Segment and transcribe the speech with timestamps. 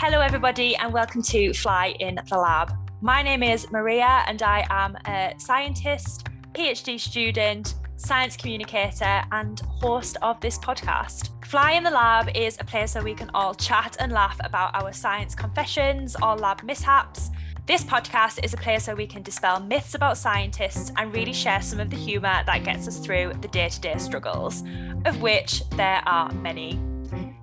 [0.00, 2.72] Hello, everybody, and welcome to Fly in the Lab.
[3.00, 10.16] My name is Maria, and I am a scientist, PhD student, science communicator, and host
[10.22, 11.30] of this podcast.
[11.44, 14.80] Fly in the Lab is a place where we can all chat and laugh about
[14.80, 17.30] our science confessions or lab mishaps.
[17.66, 21.60] This podcast is a place where we can dispel myths about scientists and really share
[21.60, 24.62] some of the humour that gets us through the day to day struggles,
[25.06, 26.78] of which there are many.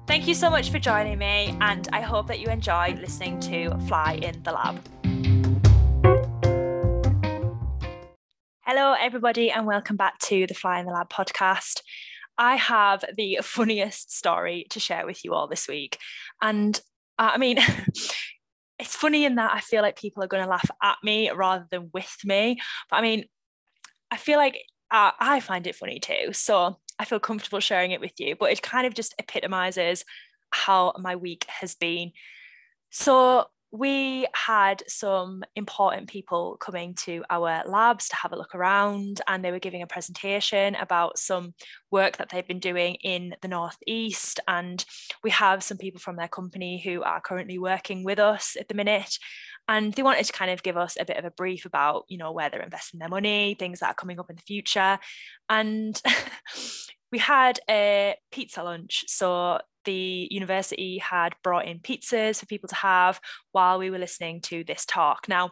[0.08, 3.76] Thank you so much for joining me, and I hope that you enjoy listening to
[3.88, 4.80] Fly in the Lab.
[8.62, 11.82] Hello, everybody, and welcome back to the Fly in the Lab podcast.
[12.38, 15.98] I have the funniest story to share with you all this week.
[16.40, 16.80] And
[17.18, 17.58] uh, I mean,
[18.80, 21.66] it's funny in that I feel like people are going to laugh at me rather
[21.72, 22.62] than with me.
[22.91, 23.26] But I mean,
[24.12, 26.32] I feel like uh, I find it funny too.
[26.32, 30.04] So I feel comfortable sharing it with you, but it kind of just epitomizes
[30.51, 32.12] how my week has been.
[32.90, 39.20] So, we had some important people coming to our labs to have a look around,
[39.27, 41.54] and they were giving a presentation about some
[41.91, 44.40] work that they've been doing in the Northeast.
[44.48, 44.84] And
[45.24, 48.76] we have some people from their company who are currently working with us at the
[48.76, 49.18] minute
[49.68, 52.18] and they wanted to kind of give us a bit of a brief about you
[52.18, 54.99] know where they're investing their money things that are coming up in the future
[55.49, 56.02] and
[57.12, 62.76] we had a pizza lunch so the university had brought in pizzas for people to
[62.76, 63.20] have
[63.52, 65.52] while we were listening to this talk now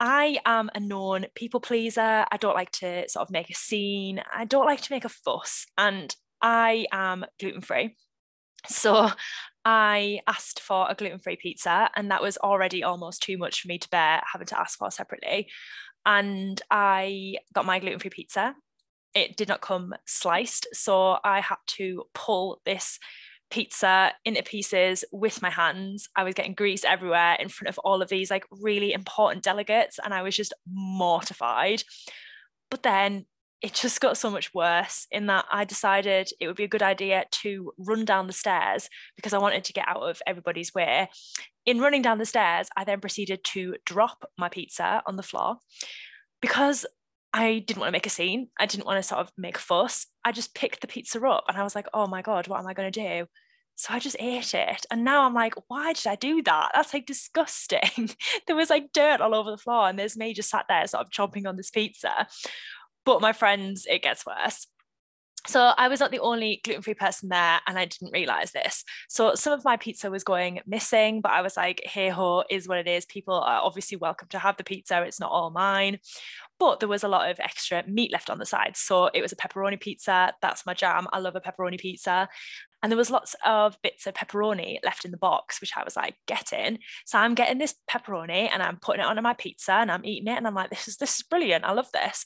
[0.00, 2.24] I am a known people pleaser.
[2.30, 4.22] I don't like to sort of make a scene.
[4.32, 5.66] I don't like to make a fuss.
[5.76, 7.96] And I am gluten free.
[8.66, 9.10] So
[9.70, 13.68] I asked for a gluten free pizza, and that was already almost too much for
[13.68, 15.50] me to bear having to ask for separately.
[16.06, 18.54] And I got my gluten free pizza.
[19.14, 22.98] It did not come sliced, so I had to pull this
[23.50, 26.08] pizza into pieces with my hands.
[26.16, 29.98] I was getting grease everywhere in front of all of these like really important delegates,
[30.02, 31.82] and I was just mortified.
[32.70, 33.26] But then
[33.60, 36.82] it just got so much worse in that I decided it would be a good
[36.82, 41.08] idea to run down the stairs because I wanted to get out of everybody's way.
[41.66, 45.56] In running down the stairs, I then proceeded to drop my pizza on the floor
[46.40, 46.86] because
[47.32, 48.48] I didn't want to make a scene.
[48.58, 50.06] I didn't want to sort of make a fuss.
[50.24, 52.66] I just picked the pizza up and I was like, oh my God, what am
[52.66, 53.26] I going to do?
[53.74, 54.86] So I just ate it.
[54.90, 56.70] And now I'm like, why did I do that?
[56.74, 58.10] That's like disgusting.
[58.46, 59.88] there was like dirt all over the floor.
[59.88, 62.26] And there's me just sat there sort of chomping on this pizza.
[63.08, 64.66] But my friends, it gets worse.
[65.46, 68.84] So I was not the only gluten-free person there and I didn't realize this.
[69.08, 72.68] So some of my pizza was going missing, but I was like, hey ho, is
[72.68, 73.06] what it is.
[73.06, 75.00] People are obviously welcome to have the pizza.
[75.04, 76.00] It's not all mine.
[76.58, 78.76] But there was a lot of extra meat left on the side.
[78.76, 80.32] So it was a pepperoni pizza.
[80.42, 81.06] That's my jam.
[81.12, 82.28] I love a pepperoni pizza.
[82.82, 85.96] And there was lots of bits of pepperoni left in the box, which I was
[85.96, 86.78] like, getting.
[87.06, 90.28] So I'm getting this pepperoni and I'm putting it onto my pizza and I'm eating
[90.32, 90.36] it.
[90.36, 91.64] And I'm like, this is this is brilliant.
[91.64, 92.24] I love this.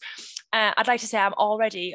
[0.53, 1.95] Uh, I'd like to say I'm already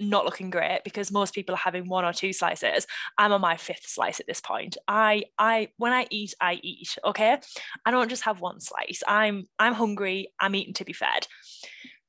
[0.00, 3.56] not looking great because most people are having one or two slices i'm on my
[3.56, 7.38] fifth slice at this point i i when i eat i eat okay
[7.84, 11.26] i don't just have one slice i'm i'm hungry i'm eating to be fed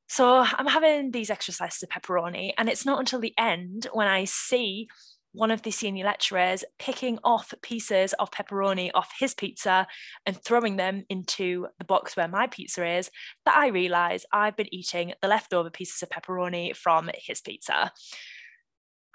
[0.07, 4.25] so i'm having these exercises of pepperoni and it's not until the end when i
[4.25, 4.87] see
[5.31, 9.87] one of the senior lecturers picking off pieces of pepperoni off his pizza
[10.25, 13.11] and throwing them into the box where my pizza is,
[13.45, 17.91] that I realise I've been eating the leftover pieces of pepperoni from his pizza.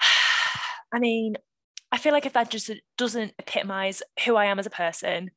[0.92, 1.36] I mean,
[1.90, 5.30] I feel like if that just doesn't epitomise who I am as a person,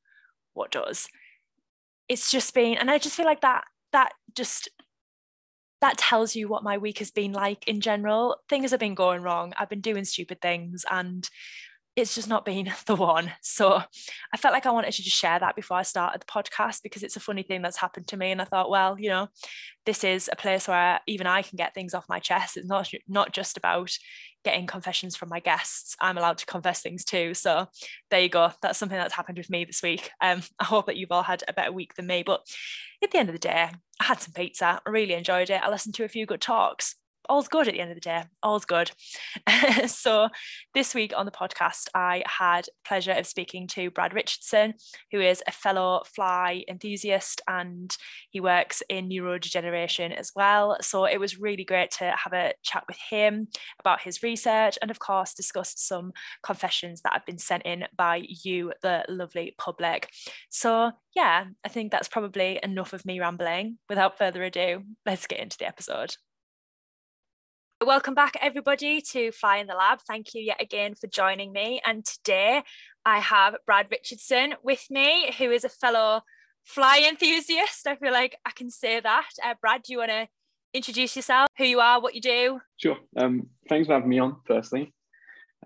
[0.53, 1.07] what does?
[2.07, 3.63] It's just been, and I just feel like that
[3.93, 4.69] that just
[5.81, 8.37] that tells you what my week has been like in general.
[8.49, 9.53] Things have been going wrong.
[9.57, 11.29] I've been doing stupid things and
[11.97, 13.31] it's just not been the one.
[13.41, 13.81] So
[14.33, 17.03] I felt like I wanted to just share that before I started the podcast because
[17.03, 18.31] it's a funny thing that's happened to me.
[18.31, 19.27] And I thought, well, you know,
[19.85, 22.55] this is a place where even I can get things off my chest.
[22.55, 23.91] It's not not just about
[24.47, 25.97] getting confessions from my guests.
[25.99, 27.33] I'm allowed to confess things too.
[27.33, 27.67] So
[28.09, 28.51] there you go.
[28.61, 30.11] That's something that's happened with me this week.
[30.21, 32.23] Um, I hope that you've all had a better week than me.
[32.23, 32.47] But
[33.03, 34.79] at the end of the day, I had some pizza.
[34.85, 35.61] I really enjoyed it.
[35.61, 36.95] I listened to a few good talks
[37.29, 38.23] all's good at the end of the day.
[38.43, 38.91] All's good.
[39.87, 40.29] So
[40.73, 44.73] this week on the podcast i had pleasure of speaking to brad richardson
[45.11, 47.95] who is a fellow fly enthusiast and
[48.29, 50.77] he works in neurodegeneration as well.
[50.81, 53.47] So it was really great to have a chat with him
[53.79, 56.11] about his research and of course discussed some
[56.43, 60.09] confessions that have been sent in by you the lovely public.
[60.49, 63.77] So yeah i think that's probably enough of me rambling.
[63.89, 66.15] Without further ado let's get into the episode
[67.85, 69.99] Welcome back, everybody, to Fly in the Lab.
[70.07, 71.79] Thank you yet again for joining me.
[71.85, 72.63] And today
[73.05, 76.21] I have Brad Richardson with me, who is a fellow
[76.63, 77.85] fly enthusiast.
[77.85, 79.29] I feel like I can say that.
[79.45, 80.27] Uh, Brad, do you want to
[80.73, 82.59] introduce yourself, who you are, what you do?
[82.77, 82.97] Sure.
[83.15, 84.91] Um, thanks for having me on, firstly.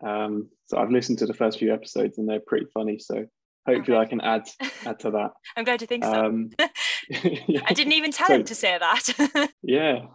[0.05, 2.99] Um, so I've listened to the first few episodes and they're pretty funny.
[2.99, 3.25] So
[3.65, 4.05] hopefully okay.
[4.05, 4.49] I can add
[4.85, 5.31] add to that.
[5.55, 6.13] I'm glad you think so.
[6.13, 6.49] Um,
[7.07, 7.61] yeah.
[7.65, 9.49] I didn't even tell so, him to say that.
[9.63, 10.07] yeah,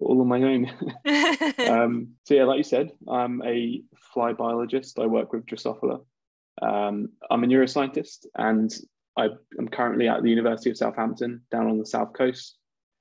[0.00, 0.70] all on my own.
[1.68, 3.82] um, so yeah, like you said, I'm a
[4.12, 4.98] fly biologist.
[4.98, 6.04] I work with Drosophila.
[6.60, 8.70] Um, I'm a neuroscientist, and
[9.16, 9.28] I
[9.58, 12.58] am currently at the University of Southampton down on the south coast.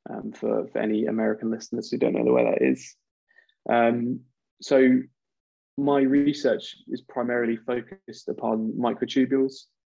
[0.10, 2.96] Um, for, for any American listeners who don't know where that is.
[3.70, 4.22] Um,
[4.60, 5.00] so
[5.78, 9.54] my research is primarily focused upon microtubules.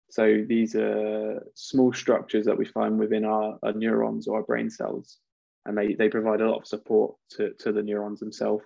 [0.09, 4.69] So these are small structures that we find within our, our neurons or our brain
[4.69, 5.19] cells
[5.65, 8.63] and they, they provide a lot of support to, to the neurons themselves.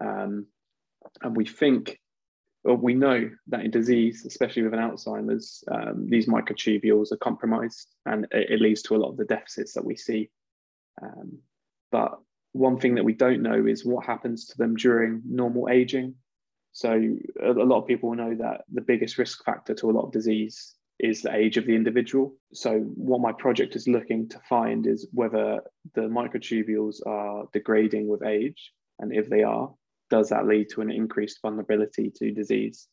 [0.00, 0.46] Um,
[1.22, 1.98] and we think,
[2.64, 7.94] or we know that in disease, especially with an Alzheimer's, um, these microtubules are compromised
[8.04, 10.30] and it, it, leads to a lot of the deficits that we see.
[11.02, 11.38] Um,
[11.90, 12.18] but
[12.52, 16.14] one thing that we don't know is what happens to them during normal aging.
[16.72, 16.90] So
[17.42, 20.12] a, a lot of people know that the biggest risk factor to a lot of
[20.12, 22.34] disease is the age of the individual.
[22.52, 25.60] So, what my project is looking to find is whether
[25.94, 29.72] the microtubules are degrading with age, and if they are,
[30.10, 32.88] does that lead to an increased vulnerability to disease?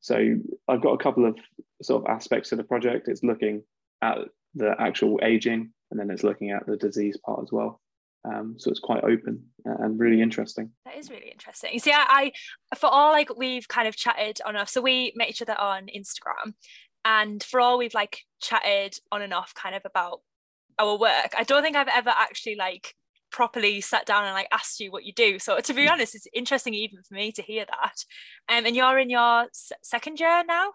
[0.00, 0.36] So,
[0.68, 1.38] I've got a couple of
[1.82, 3.08] sort of aspects of the project.
[3.08, 3.62] It's looking
[4.02, 4.18] at
[4.54, 7.80] the actual aging, and then it's looking at the disease part as well.
[8.26, 10.70] Um, so it's quite open and really interesting.
[10.86, 11.78] That is really interesting.
[11.78, 12.32] See, I,
[12.70, 14.70] I for all like we've kind of chatted on off.
[14.70, 16.54] So we met each other on Instagram,
[17.04, 20.20] and for all we've like chatted on and off kind of about
[20.78, 22.94] our work, I don't think I've ever actually like
[23.30, 25.38] properly sat down and like asked you what you do.
[25.38, 25.90] So to be mm.
[25.90, 28.04] honest, it's interesting even for me to hear that.
[28.48, 29.46] Um, and you're in your
[29.82, 30.72] second year now.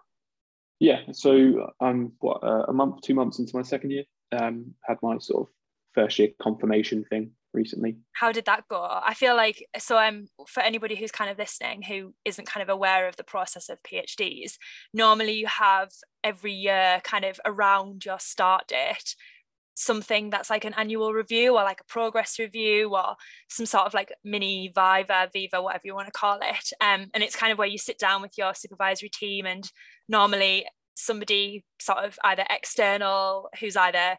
[0.78, 4.04] Yeah, so I'm what uh, a month, two months into my second year.
[4.32, 5.52] Um, had my sort of
[5.94, 7.98] first year confirmation thing recently.
[8.12, 8.80] How did that go?
[8.80, 12.68] I feel like so I'm for anybody who's kind of listening who isn't kind of
[12.68, 14.54] aware of the process of PhDs,
[14.92, 15.90] normally you have
[16.22, 19.14] every year kind of around your start date
[19.74, 23.14] something that's like an annual review or like a progress review or
[23.48, 27.22] some sort of like mini viva viva whatever you want to call it um, and
[27.22, 29.70] it's kind of where you sit down with your supervisory team and
[30.06, 34.16] normally somebody sort of either external who's either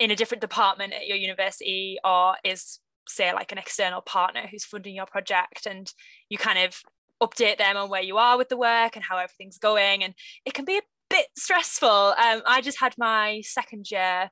[0.00, 4.64] in a different department at your university or is say like an external partner who's
[4.64, 5.92] funding your project and
[6.30, 6.80] you kind of
[7.22, 10.02] update them on where you are with the work and how everything's going.
[10.02, 10.14] And
[10.46, 11.88] it can be a bit stressful.
[11.88, 14.30] Um, i just had my second year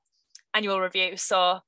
[0.54, 1.58] annual review so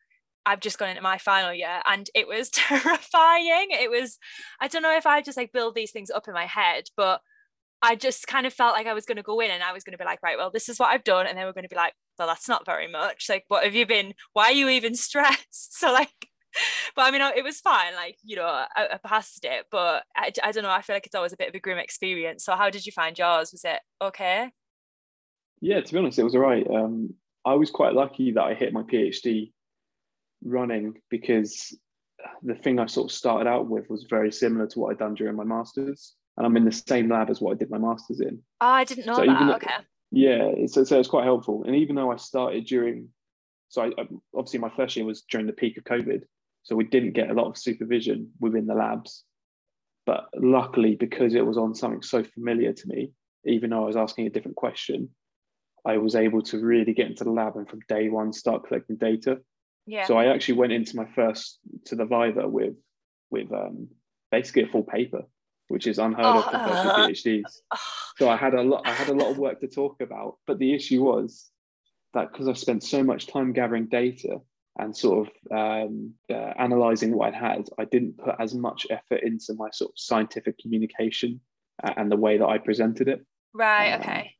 [0.47, 3.69] i've just gone into my final year and it was terrifying.
[3.71, 4.19] It was
[4.61, 7.21] i don't know if i just like build these things up in my head but
[7.83, 9.85] I just kind of felt like I was going to go in and I was
[9.85, 11.27] going to be like, right, well, this is what I've done.
[11.27, 13.27] And they were going to be like, well, that's not very much.
[13.29, 14.13] Like, what have you been?
[14.35, 15.79] Why are you even stressed?
[15.79, 16.13] So, like,
[16.95, 17.95] but I mean, it was fine.
[17.95, 20.71] Like, you know, I, I passed it, but I, I don't know.
[20.71, 22.45] I feel like it's always a bit of a grim experience.
[22.45, 23.53] So, how did you find yours?
[23.53, 24.51] Was it okay?
[25.61, 26.67] Yeah, to be honest, it was all right.
[26.69, 29.53] Um, I was quite lucky that I hit my PhD
[30.43, 31.77] running because
[32.43, 35.15] the thing I sort of started out with was very similar to what I'd done
[35.15, 38.19] during my master's and I'm in the same lab as what I did my masters
[38.19, 38.39] in.
[38.63, 39.57] Oh, I didn't know so that.
[39.57, 39.75] okay.
[40.11, 41.65] Yeah, it's, so it's quite helpful.
[41.67, 43.11] And even though I started during,
[43.69, 43.91] so I,
[44.35, 46.23] obviously my first year was during the peak of COVID,
[46.63, 49.23] so we didn't get a lot of supervision within the labs.
[50.07, 53.13] But luckily, because it was on something so familiar to me,
[53.45, 55.11] even though I was asking a different question,
[55.85, 58.97] I was able to really get into the lab and from day one start collecting
[58.97, 59.41] data.
[59.85, 60.07] Yeah.
[60.07, 62.77] So I actually went into my first to the Viva with
[63.31, 63.89] with um,
[64.31, 65.25] basically a full paper
[65.71, 67.61] which is unheard oh, of for uh, PhDs.
[68.19, 70.37] So I had a lot, I had a lot of work to talk about.
[70.47, 71.51] But the issue was
[72.13, 74.41] that because I spent so much time gathering data
[74.79, 79.23] and sort of um, uh, analyzing what I'd had, I didn't put as much effort
[79.23, 81.41] into my sort of scientific communication
[81.83, 83.25] and the way that I presented it.
[83.55, 83.93] Right.
[83.93, 84.35] Um, okay.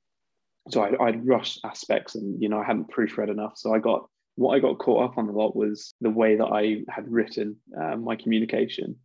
[0.71, 3.53] So I, I'd rushed aspects, and you know I hadn't proofread enough.
[3.57, 6.47] So I got what I got caught up on a lot was the way that
[6.47, 8.97] I had written uh, my communication.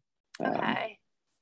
[0.43, 0.94] Um, okay.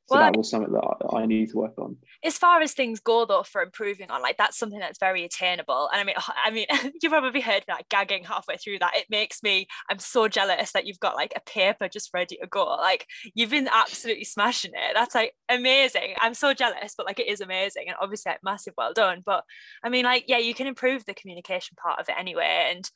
[0.07, 1.95] So well, that was something that I need to work on.
[2.25, 5.89] As far as things go, though, for improving on, like that's something that's very attainable.
[5.93, 6.65] And I mean, I mean,
[7.01, 8.97] you probably heard me like gagging halfway through that.
[8.97, 12.47] It makes me, I'm so jealous that you've got like a paper just ready to
[12.47, 12.65] go.
[12.65, 14.91] Like you've been absolutely smashing it.
[14.93, 16.15] That's like amazing.
[16.19, 19.23] I'm so jealous, but like it is amazing, and obviously like massive well done.
[19.25, 19.45] But
[19.85, 22.71] I mean, like yeah, you can improve the communication part of it anyway.
[22.75, 22.89] And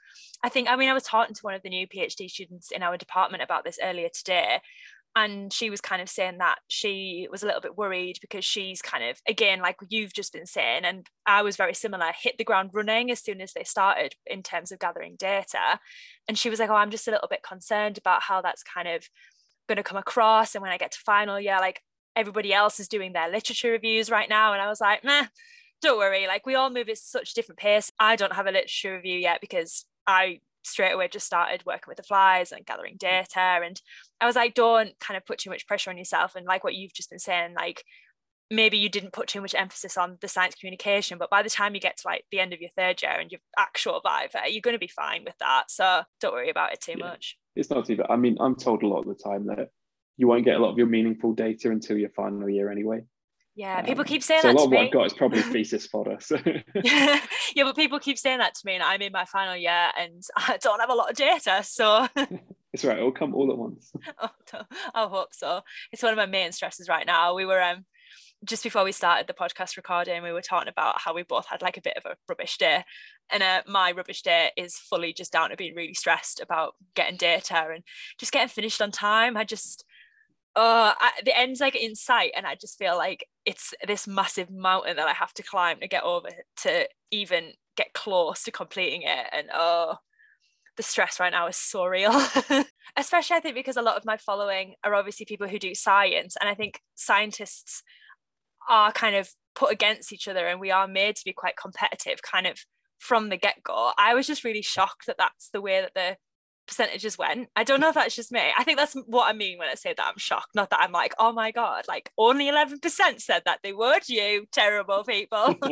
[0.44, 2.84] I think, I mean, I was talking to one of the new PhD students in
[2.84, 4.60] our department about this earlier today
[5.18, 8.84] and she was kind of saying that she was a little bit worried because she's
[8.84, 12.44] kind of again like you've just been saying and i was very similar hit the
[12.44, 15.80] ground running as soon as they started in terms of gathering data.
[16.28, 18.88] And she was like oh i'm just a little bit concerned about how that's kind
[18.88, 19.10] of
[19.68, 21.82] going to come across and when i get to final year like
[22.16, 24.54] everybody else is doing their literature reviews right now.
[24.54, 25.26] And i was like nah
[25.82, 27.92] don't worry like we all move at such different pace.
[28.00, 31.98] I don't have a literature review yet because i straight away just started working with
[31.98, 33.00] the flies and gathering mm.
[33.00, 33.40] data.
[33.40, 33.80] And
[34.22, 36.36] I was like, don't kind of put too much pressure on yourself.
[36.36, 37.84] And like what you've just been saying, like
[38.50, 41.76] maybe you didn't put too much emphasis on the science communication, but by the time
[41.76, 44.62] you get to like the end of your third year and your actual Viva, you're
[44.62, 45.66] going to be fine with that.
[45.70, 47.06] So don't worry about it too yeah.
[47.06, 47.38] much.
[47.56, 48.02] It's not bad.
[48.10, 49.70] I mean, I'm told a lot of the time that
[50.16, 53.02] you won't get a lot of your meaningful data until your final year anyway.
[53.58, 54.56] Yeah, people um, keep saying so that.
[54.56, 56.18] A lot of what I've got is probably thesis fodder.
[56.20, 56.38] So.
[56.84, 57.20] yeah,
[57.56, 60.58] but people keep saying that to me, and I'm in my final year, and I
[60.62, 62.08] don't have a lot of data, so.
[62.72, 63.00] it's right.
[63.00, 63.92] It'll come all at once.
[64.22, 64.30] oh,
[64.94, 65.62] I hope so.
[65.92, 67.34] It's one of my main stresses right now.
[67.34, 67.86] We were um
[68.46, 71.64] just before we started the podcast recording, we were talking about how we both had
[71.64, 72.84] like a bit of a rubbish day.
[73.32, 77.18] And uh, my rubbish day is fully just down to being really stressed about getting
[77.18, 77.84] data and
[78.20, 79.36] just getting finished on time.
[79.36, 79.86] I just,
[80.58, 84.50] uh, I, the end's like in sight, and I just feel like it's this massive
[84.50, 86.30] mountain that I have to climb to get over
[86.64, 89.28] to even get close to completing it.
[89.32, 89.98] And oh,
[90.76, 92.12] the stress right now is so real.
[92.98, 96.36] Especially, I think, because a lot of my following are obviously people who do science,
[96.42, 97.84] and I think scientists
[98.68, 102.24] are kind of put against each other, and we are made to be quite competitive,
[102.24, 102.58] kind of
[102.98, 103.92] from the get go.
[103.96, 106.18] I was just really shocked that that's the way that the
[106.68, 107.50] percentages went.
[107.56, 108.42] I don't know if that's just me.
[108.58, 110.54] I think that's what I mean when I say that I'm shocked.
[110.56, 112.80] Not that I'm like, oh my God, like only 11%
[113.22, 115.56] said that they would, you terrible people.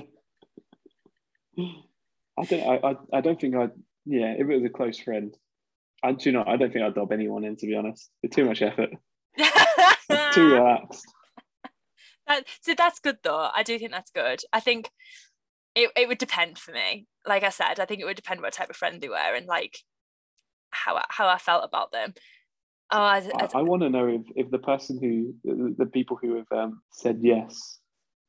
[2.38, 3.72] I don't I, I, I don't think I'd
[4.06, 5.36] yeah, if it was a close friend.
[6.04, 8.10] I do not I don't think I'd dob anyone in to be honest.
[8.24, 8.90] It's too much effort.
[10.34, 11.06] too relaxed.
[12.28, 13.50] That, so that's good though.
[13.54, 14.42] I do think that's good.
[14.52, 14.90] I think
[15.75, 17.06] it, it would depend for me.
[17.28, 19.46] Like I said, I think it would depend what type of friend they were and
[19.46, 19.80] like
[20.75, 22.13] how how I felt about them.
[22.91, 26.17] Oh, I, I, I want to know if, if the person who the, the people
[26.22, 27.79] who have um, said yes,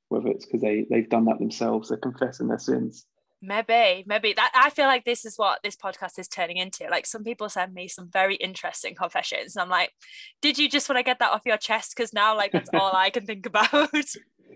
[0.09, 3.05] whether it's because they they've done that themselves, they're confessing their sins.
[3.43, 6.88] Maybe, maybe that I feel like this is what this podcast is turning into.
[6.91, 9.93] Like some people send me some very interesting confessions, and I'm like,
[10.41, 11.93] did you just want to get that off your chest?
[11.95, 13.91] Because now, like, that's all I can think about.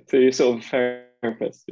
[0.08, 1.70] so you're sort of therapist.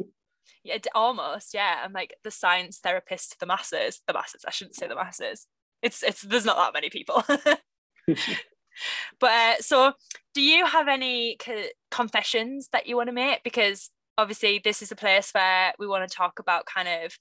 [0.63, 1.55] Yeah, almost.
[1.55, 4.03] Yeah, I'm like the science therapist to the masses.
[4.07, 4.45] The masses.
[4.47, 5.47] I shouldn't say the masses
[5.83, 7.25] it's it's there's not that many people.
[9.21, 9.93] But uh, so
[10.35, 13.43] do you have any co- confessions that you want to make?
[13.43, 17.17] Because obviously this is a place where we want to talk about kind of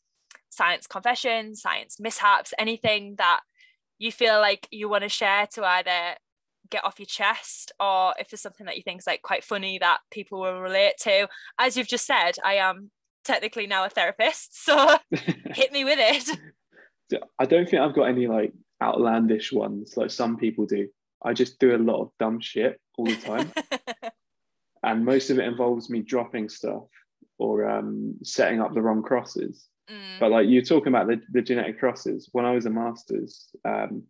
[0.49, 3.41] science confessions science mishaps anything that
[3.99, 6.15] you feel like you want to share to either
[6.69, 9.77] get off your chest or if there's something that you think is like quite funny
[9.77, 11.27] that people will relate to.
[11.59, 12.91] As you've just said i am
[13.23, 16.39] technically now a therapist so hit me with it
[17.39, 20.87] I don't think I've got any like outlandish ones like some people do.
[21.23, 23.51] I just do a lot of dumb shit all the time.
[24.83, 26.87] and most of it involves me dropping stuff
[27.39, 29.67] or um, setting up the wrong crosses.
[29.89, 30.19] Mm.
[30.19, 34.03] But like you're talking about the, the genetic crosses, when I was a master's, um,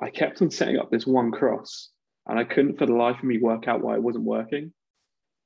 [0.00, 1.90] I kept on setting up this one cross
[2.26, 4.72] and I couldn't for the life of me work out why it wasn't working.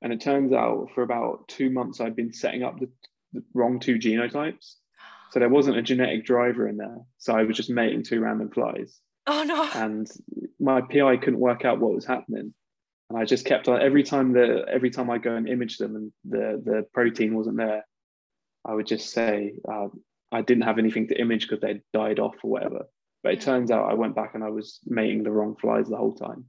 [0.01, 2.89] And it turns out for about two months, I'd been setting up the,
[3.33, 4.75] the wrong two genotypes.
[5.31, 6.97] So there wasn't a genetic driver in there.
[7.17, 8.99] So I was just mating two random flies.
[9.27, 9.69] Oh no.
[9.73, 10.09] And
[10.59, 12.53] my PI couldn't work out what was happening.
[13.09, 15.95] And I just kept on every time the every time I go and image them
[15.95, 17.85] and the the protein wasn't there,
[18.65, 19.87] I would just say uh,
[20.31, 22.85] I didn't have anything to image because they'd died off or whatever.
[23.23, 25.97] But it turns out I went back and I was mating the wrong flies the
[25.97, 26.45] whole time.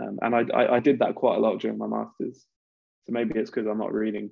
[0.00, 2.44] Um, and I, I, I did that quite a lot during my masters.
[3.04, 4.30] So maybe it's because I'm not reading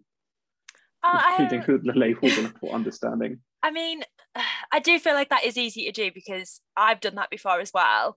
[1.05, 3.41] oh, reading the labels and understanding.
[3.63, 4.03] I mean,
[4.73, 7.73] I do feel like that is easy to do because I've done that before as
[7.73, 8.17] well.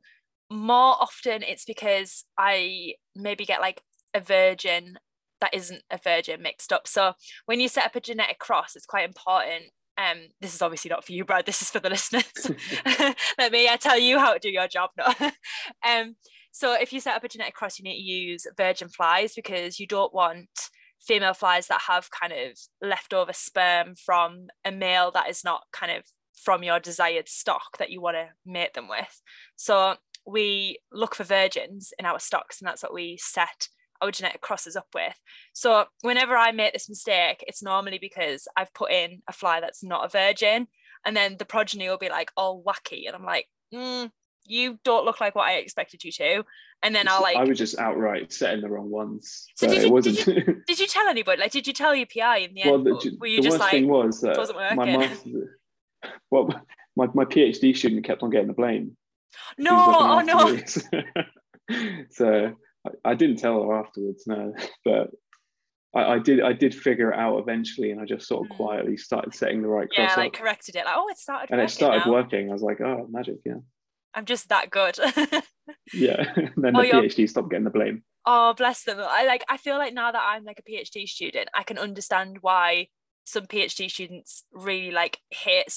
[0.52, 3.82] More often, it's because I maybe get like
[4.14, 4.98] a virgin
[5.42, 6.88] that isn't a virgin mixed up.
[6.88, 7.14] So
[7.46, 9.66] when you set up a genetic cross, it's quite important.
[9.98, 11.46] Um, this is obviously not for you, Brad.
[11.46, 12.26] This is for the listeners.
[13.38, 14.92] Let me uh, tell you how to do your job.
[14.98, 15.06] No.
[15.88, 16.16] um,
[16.52, 19.80] so if you set up a genetic cross, you need to use virgin flies because
[19.80, 20.50] you don't want
[21.06, 25.92] female flies that have kind of leftover sperm from a male that is not kind
[25.92, 26.04] of
[26.36, 29.22] from your desired stock that you want to mate them with.
[29.56, 29.96] So
[30.26, 33.70] we look for virgins in our stocks, and that's what we set
[34.02, 35.16] our genetic crosses up with.
[35.54, 39.84] So whenever I make this mistake, it's normally because I've put in a fly that's
[39.84, 40.68] not a virgin,
[41.06, 44.10] and then the progeny will be like all wacky, and I'm like, mm,
[44.46, 46.44] you don't look like what I expected you to.
[46.84, 49.48] And then I'll like I was just outright setting the wrong ones.
[49.56, 51.42] So So, did you- wasn't did Did you tell anybody?
[51.42, 52.86] Like did you tell your PI in the well end?
[52.86, 55.00] the, were you the just worst like thing was that wasn't my working?
[55.00, 55.60] master,
[56.30, 56.50] well
[56.96, 58.96] my, my PhD student kept on getting the blame.
[59.58, 60.58] No, oh no.
[62.12, 62.54] so
[62.86, 64.54] I, I didn't tell her afterwards, no.
[64.84, 65.10] But
[65.96, 68.58] I, I did I did figure it out eventually and I just sort of Mm.
[68.58, 70.18] quietly started setting the right cross Yeah, up.
[70.18, 70.86] like corrected it.
[70.86, 72.12] Like, oh it started and it started now.
[72.14, 72.50] working.
[72.50, 73.56] I was like, oh magic, yeah.
[74.16, 74.98] I'm just that good.
[75.94, 76.32] Yeah.
[76.58, 78.04] then the PhD stop getting the blame.
[78.26, 78.98] Oh, bless them.
[79.00, 82.38] I like I feel like now that I'm like a PhD student, I can understand
[82.42, 82.88] why
[83.24, 85.74] some PhD students really like hate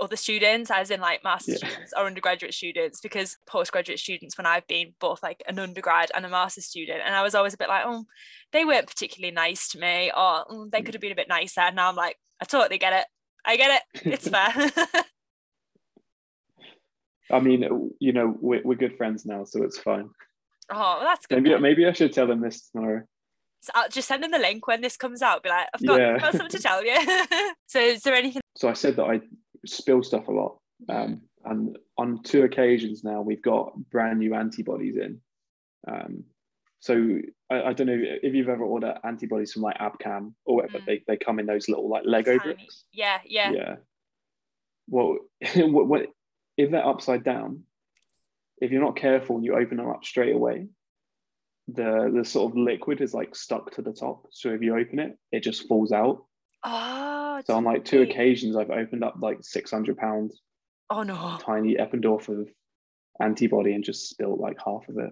[0.00, 1.58] other students, as in like master Yeah.
[1.58, 6.24] students or undergraduate students, because postgraduate students, when I've been both like an undergrad and
[6.26, 8.04] a master student, and I was always a bit like, oh,
[8.52, 11.60] they weren't particularly nice to me, or "Mm, they could have been a bit nicer.
[11.60, 13.06] And now I'm like, I totally get it.
[13.44, 14.06] I get it.
[14.06, 15.04] It's fair.
[17.30, 20.10] I mean, you know, we're, we're good friends now, so it's fine.
[20.70, 21.42] oh, well, that's good.
[21.42, 23.02] Maybe maybe I should tell them this tomorrow.
[23.62, 25.42] So I'll just send them the link when this comes out.
[25.42, 26.14] Be like, I've got, Yeah.
[26.14, 26.96] I've got something to tell you.
[27.66, 28.42] so, is there anything?
[28.56, 29.20] So I said that I
[29.64, 30.58] spill stuff a lot.
[30.90, 35.20] Um, and on two occasions now, we've got brand new antibodies in.
[35.88, 36.24] Um,
[36.80, 37.18] so
[37.50, 40.80] I, I don't know if you've ever ordered antibodies from like Abcam or whatever.
[40.80, 40.86] Mm.
[40.86, 42.54] They, they come in those little like Lego Tiny.
[42.54, 42.84] bricks.
[42.92, 43.50] Yeah, yeah.
[43.52, 43.76] Yeah.
[44.88, 45.16] Well,
[45.56, 46.06] what, what,
[46.56, 47.64] if they're upside down,
[48.60, 50.66] if you're not careful and you open them up straight away,
[51.68, 54.26] the the sort of liquid is like stuck to the top.
[54.30, 56.24] So if you open it, it just falls out.
[56.62, 60.32] Oh, So on like two occasions, I've opened up like 600 pound
[60.90, 61.36] Oh no.
[61.40, 62.48] tiny Eppendorf of
[63.20, 65.10] antibody and just spilt like half of it.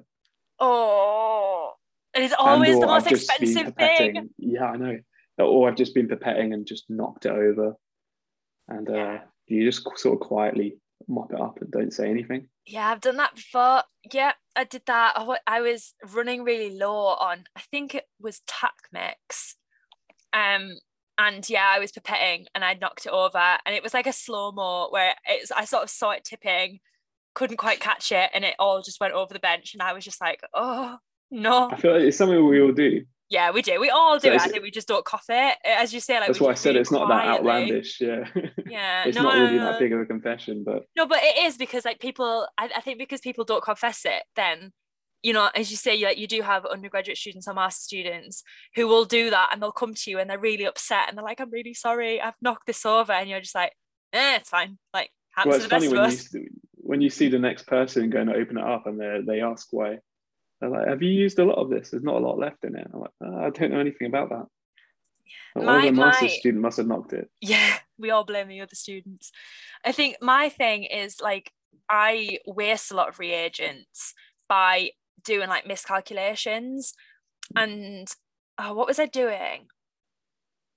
[0.58, 1.72] Oh,
[2.14, 4.30] it is always the most I've expensive thing.
[4.38, 4.98] Yeah, I know.
[5.38, 7.74] Or I've just been pipetting and just knocked it over.
[8.68, 9.20] And uh, Yeah.
[9.46, 10.76] you just sort of quietly
[11.08, 12.48] mop it up and don't say anything.
[12.66, 13.82] Yeah, I've done that before.
[14.12, 15.14] Yeah, I did that.
[15.46, 19.56] I was running really low on, I think it was Taq mix.
[20.32, 20.78] Um,
[21.18, 24.12] and yeah, I was pipetting and I knocked it over, and it was like a
[24.12, 26.80] slow mo where it's I sort of saw it tipping,
[27.34, 30.04] couldn't quite catch it, and it all just went over the bench, and I was
[30.04, 30.96] just like, oh
[31.30, 31.70] no.
[31.70, 33.04] I feel like it's something we all do.
[33.32, 33.80] Yeah, we do.
[33.80, 34.40] We all do So it.
[34.42, 36.18] I think we just don't cough it, as you say.
[36.20, 37.98] Like That's why I said it's not that outlandish.
[37.98, 38.28] Yeah.
[38.68, 41.38] Yeah, it's no, not really no, that big of a confession, but No, but it
[41.44, 44.72] is because like people, I, I think because people don't confess it, then
[45.22, 48.42] you know, as you say, like you do have undergraduate students or master students
[48.74, 51.24] who will do that, and they'll come to you and they're really upset and they're
[51.24, 53.72] like, "I'm really sorry, I've knocked this over," and you're just like,
[54.12, 56.54] "Eh, it's fine." Like happens well, to it's the funny best when you us.
[56.76, 59.68] when you see the next person going to open it up and they they ask
[59.70, 59.98] why.
[60.62, 61.90] They're like, "Have you used a lot of this?
[61.90, 64.28] There's not a lot left in it." I'm like, oh, "I don't know anything about
[64.28, 64.46] that."
[65.56, 67.28] Well, My- the master's my- student must have knocked it.
[67.40, 69.32] Yeah, we all blame the other students.
[69.84, 71.50] I think my thing is like
[71.88, 74.14] I waste a lot of reagents
[74.48, 74.90] by
[75.24, 76.94] doing like miscalculations.
[77.56, 78.08] And
[78.58, 79.66] oh, what was I doing?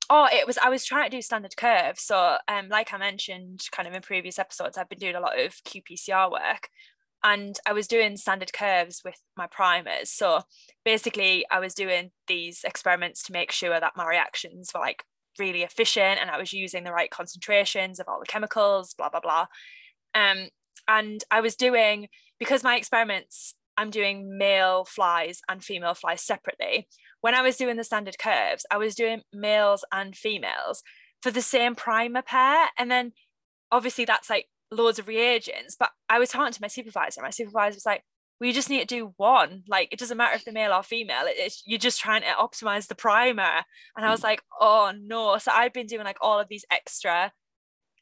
[0.09, 1.99] Oh, it was I was trying to do standard curve.
[1.99, 5.39] So um, like I mentioned kind of in previous episodes, I've been doing a lot
[5.39, 6.69] of qPCR work
[7.25, 10.11] and I was doing standard curves with my primers.
[10.11, 10.41] So
[10.85, 15.03] basically I was doing these experiments to make sure that my reactions were like
[15.39, 19.21] really efficient and I was using the right concentrations of all the chemicals, blah, blah,
[19.21, 19.47] blah.
[20.13, 20.49] Um,
[20.87, 26.87] and I was doing, because my experiments, I'm doing male flies and female flies separately.
[27.21, 30.83] When I was doing the standard curves, I was doing males and females
[31.23, 32.67] for the same primer pair.
[32.77, 33.13] And then
[33.71, 35.75] obviously that's like loads of reagents.
[35.79, 37.21] But I was talking to my supervisor.
[37.21, 38.03] My supervisor was like,
[38.39, 39.63] we just need to do one.
[39.67, 41.25] Like it doesn't matter if they're male or female.
[41.25, 43.63] It, it's, you're just trying to optimize the primer.
[43.95, 44.25] And I was mm.
[44.25, 45.37] like, oh no.
[45.37, 47.31] So I've been doing like all of these extra,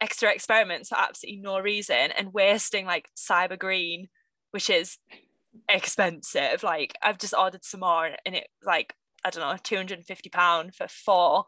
[0.01, 4.07] extra experiments for absolutely no reason and wasting like SYBR Green,
[4.51, 4.97] which is
[5.69, 6.63] expensive.
[6.63, 10.87] Like I've just ordered some more and it like, I don't know, 250 pound for
[10.87, 11.45] four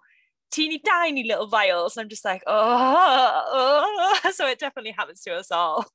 [0.56, 1.98] teeny tiny little vials.
[1.98, 4.20] I'm just like, oh, oh.
[4.34, 5.86] so it definitely happens to us all.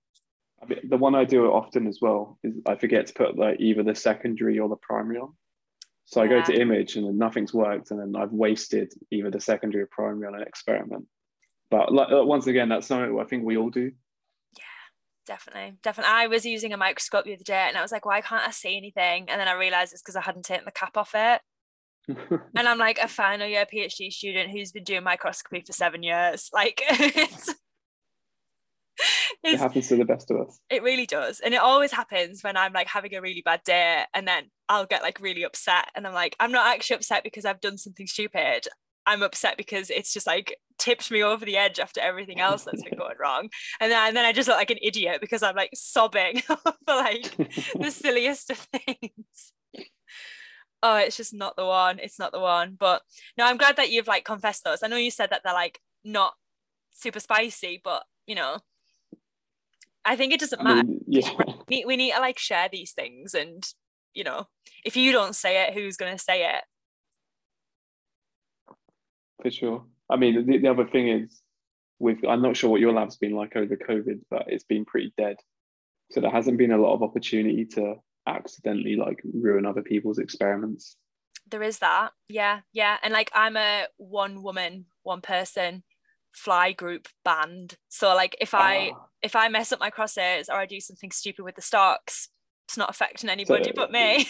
[0.63, 3.59] I mean, the one I do often as well is I forget to put like
[3.61, 5.33] either the secondary or the primary on.
[6.05, 9.41] So I go to image and then nothing's worked, and then I've wasted either the
[9.41, 11.07] secondary or primary on an experiment.
[11.71, 13.93] But like, uh, once again, that's something I think we all do.
[14.57, 14.65] Yeah,
[15.25, 16.13] Definitely, definitely.
[16.13, 18.51] I was using a microscope the other day and I was like, why can't I
[18.51, 19.31] see anything?
[19.31, 21.41] And then I realized it's because I hadn't taken the cap off it.
[22.09, 26.51] And I'm like a final year PhD student who's been doing microscopy for seven years.
[26.53, 27.55] Like it's, it
[29.45, 30.61] it's happens to the best of us.
[30.71, 31.41] it really does.
[31.41, 34.87] And it always happens when I'm like having a really bad day and then I'll
[34.87, 35.89] get like really upset.
[35.95, 38.67] And I'm like, I'm not actually upset because I've done something stupid.
[39.07, 42.83] I'm upset because it's just like tipped me over the edge after everything else that's
[42.83, 43.49] been going wrong.
[43.81, 46.75] And then, and then I just look like an idiot because I'm like sobbing for
[46.87, 47.37] like
[47.75, 49.53] the silliest of things.
[50.83, 51.99] Oh, it's just not the one.
[51.99, 52.77] It's not the one.
[52.79, 53.03] But
[53.37, 54.83] no, I'm glad that you've like confessed those.
[54.83, 56.35] I know you said that they're like not
[56.93, 58.59] super spicy, but you know,
[60.05, 60.85] I think it doesn't matter.
[60.85, 61.31] Mean, yeah.
[61.69, 63.65] we, we need to like share these things and
[64.15, 64.49] you know,
[64.85, 66.65] if you don't say it, who's gonna say it?
[69.43, 69.85] For sure.
[70.11, 71.41] I mean, the, the other thing is,
[71.99, 75.13] with I'm not sure what your lab's been like over COVID, but it's been pretty
[75.17, 75.37] dead.
[76.11, 77.97] So there hasn't been a lot of opportunity to
[78.31, 80.97] accidentally like ruin other people's experiments.
[81.51, 85.83] There is that, yeah, yeah, and like I'm a one woman, one person
[86.33, 87.77] fly group band.
[87.89, 89.07] So like if I ah.
[89.23, 92.29] if I mess up my crosshairs or I do something stupid with the stocks,
[92.69, 94.29] it's not affecting anybody so, but me.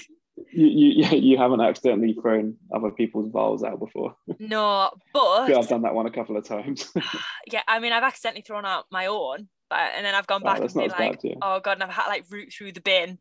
[0.53, 4.17] You, you you haven't accidentally thrown other people's vials out before.
[4.39, 6.91] No, but I've done that one a couple of times.
[7.53, 10.47] yeah, I mean I've accidentally thrown out my own, but and then I've gone oh,
[10.47, 11.35] back oh, and been like, bad, yeah.
[11.43, 13.19] oh god, and I've had like root through the bin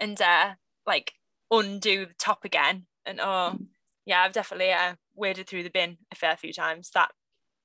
[0.00, 0.54] and uh
[0.86, 1.12] like
[1.50, 2.86] undo the top again.
[3.06, 3.58] And oh
[4.06, 6.90] yeah, I've definitely uh, waded through the bin a fair few times.
[6.94, 7.10] That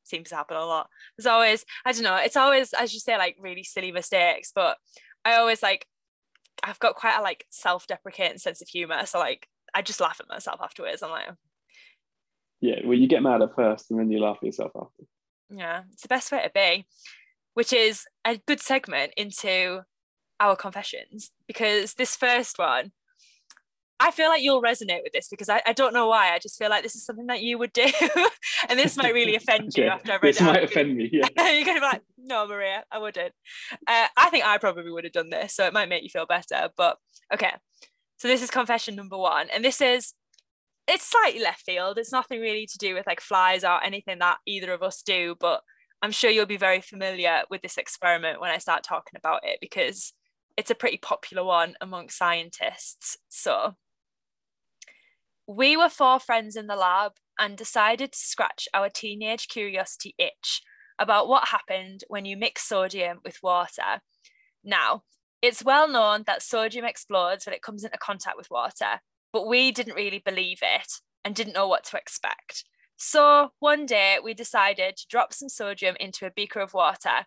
[0.03, 0.89] seems to happen a lot.
[1.17, 4.77] There's always, I don't know, it's always, as you say, like really silly mistakes, but
[5.23, 5.87] I always like
[6.63, 9.05] I've got quite a like self-deprecating sense of humor.
[9.05, 11.01] So like I just laugh at myself afterwards.
[11.03, 11.29] I'm like,
[12.61, 15.03] yeah, well, you get mad at first and then you laugh at yourself after.
[15.49, 16.85] Yeah, it's the best way to be,
[17.53, 19.81] which is a good segment into
[20.39, 22.91] our confessions because this first one
[23.99, 26.33] I feel like you'll resonate with this because I, I don't know why.
[26.33, 27.85] I just feel like this is something that you would do.
[28.69, 30.43] and this might really offend you after I've read this it.
[30.43, 31.09] This might offend me.
[31.11, 31.27] Yeah.
[31.51, 33.33] You're going to be like, no, Maria, I wouldn't.
[33.87, 35.55] Uh, I think I probably would have done this.
[35.55, 36.69] So it might make you feel better.
[36.75, 36.97] But
[37.33, 37.53] okay.
[38.17, 39.47] So this is confession number one.
[39.53, 40.13] And this is,
[40.87, 41.97] it's slightly left field.
[41.97, 45.35] It's nothing really to do with like flies or anything that either of us do.
[45.39, 45.61] But
[46.01, 49.59] I'm sure you'll be very familiar with this experiment when I start talking about it
[49.61, 50.13] because
[50.57, 53.17] it's a pretty popular one among scientists.
[53.29, 53.75] So
[55.47, 60.61] we were four friends in the lab and decided to scratch our teenage curiosity itch
[60.97, 64.01] about what happened when you mix sodium with water.
[64.63, 65.03] Now,
[65.41, 69.71] it's well known that sodium explodes when it comes into contact with water, but we
[69.71, 72.63] didn't really believe it and didn't know what to expect.
[72.97, 77.25] So one day we decided to drop some sodium into a beaker of water,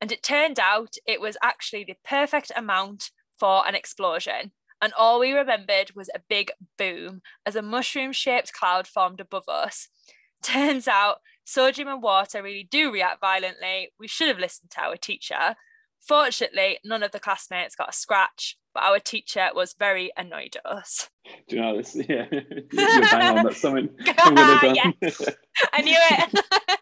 [0.00, 5.20] and it turned out it was actually the perfect amount for an explosion and all
[5.20, 9.88] we remembered was a big boom as a mushroom shaped cloud formed above us.
[10.42, 13.92] Turns out sodium and water really do react violently.
[13.98, 15.56] We should have listened to our teacher.
[16.00, 20.64] Fortunately, none of the classmates got a scratch, but our teacher was very annoyed at
[20.64, 21.10] us.
[21.48, 21.94] Do you know this?
[21.94, 23.44] Yeah, you're bang on.
[23.44, 25.28] That's something, something yes.
[25.74, 26.80] I knew it.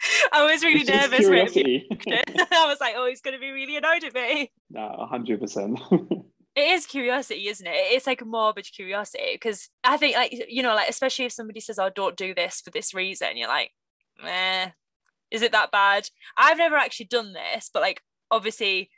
[0.32, 1.26] I was really nervous.
[2.52, 4.50] I was like, oh, he's going to be really annoyed at me.
[4.70, 6.24] No, 100%
[6.58, 7.70] it is curiosity isn't it?
[7.70, 11.60] It's like a morbid curiosity because i think like you know like especially if somebody
[11.60, 13.70] says oh don't do this for this reason you're like
[14.24, 14.70] eh,
[15.30, 16.08] is it that bad?
[16.36, 18.90] I've never actually done this but like obviously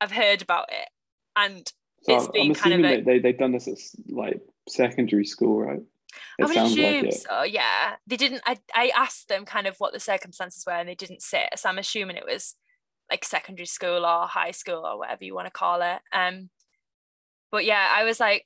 [0.00, 0.88] i've heard about it
[1.36, 5.60] and so it's been kind of like, they, they've done this at like secondary school
[5.60, 5.80] right
[6.38, 7.96] it I would assume like so, yeah.
[8.06, 11.22] They didn't I, I asked them kind of what the circumstances were and they didn't
[11.22, 12.54] say So I'm assuming it was
[13.10, 15.98] like secondary school or high school or whatever you want to call it.
[16.12, 16.50] Um
[17.52, 18.44] but yeah, I was like,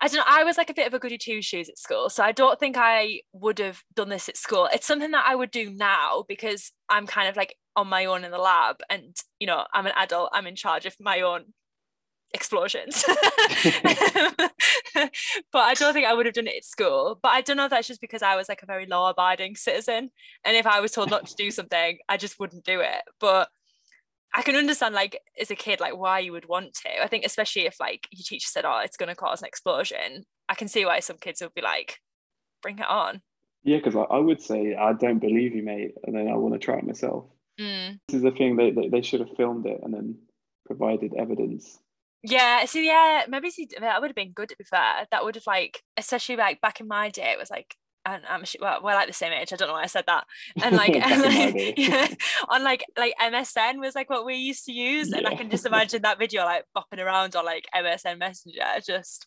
[0.00, 2.08] I don't know, I was like a bit of a goody two shoes at school.
[2.08, 4.68] So I don't think I would have done this at school.
[4.72, 8.24] It's something that I would do now because I'm kind of like on my own
[8.24, 11.52] in the lab and, you know, I'm an adult, I'm in charge of my own
[12.34, 13.04] explosions.
[14.94, 15.10] but
[15.54, 17.18] I don't think I would have done it at school.
[17.22, 19.56] But I don't know if that's just because I was like a very law abiding
[19.56, 20.10] citizen.
[20.44, 23.02] And if I was told not to do something, I just wouldn't do it.
[23.20, 23.48] But
[24.34, 27.02] I can understand like as a kid like why you would want to.
[27.02, 30.24] I think especially if like your teacher said, "Oh, it's going to cause an explosion,"
[30.48, 32.00] I can see why some kids would be like,
[32.62, 33.22] "Bring it on."
[33.64, 36.54] Yeah, because I, I, would say I don't believe you, mate, and then I want
[36.54, 37.24] to try it myself.
[37.58, 37.98] Mm.
[38.06, 40.18] This is the thing they, they they should have filmed it and then
[40.66, 41.78] provided evidence.
[42.22, 45.06] Yeah, see, yeah, maybe see, that would have been good to be fair.
[45.10, 47.76] That would have like, especially like back in my day, it was like
[48.08, 49.52] and I'm well, we're like the same age.
[49.52, 50.24] I don't know why I said that.
[50.62, 52.08] And like, and like yeah,
[52.48, 55.18] on like like MSN was like what we used to use, yeah.
[55.18, 58.80] and I can just imagine that video like bopping around on like MSN Messenger.
[58.86, 59.26] Just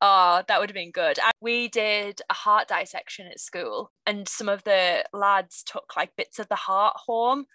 [0.00, 1.18] oh, that would have been good.
[1.18, 6.16] And we did a heart dissection at school, and some of the lads took like
[6.16, 7.46] bits of the heart home,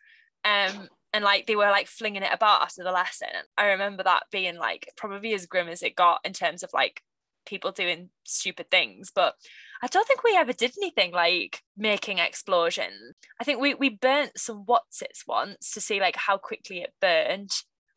[0.43, 3.29] um, and like they were like flinging it about after the lesson.
[3.57, 7.01] I remember that being like probably as grim as it got in terms of like
[7.45, 9.35] people doing stupid things, but
[9.81, 13.15] I don't think we ever did anything like making explosions.
[13.39, 17.51] I think we we burnt some Wotsits once to see like how quickly it burned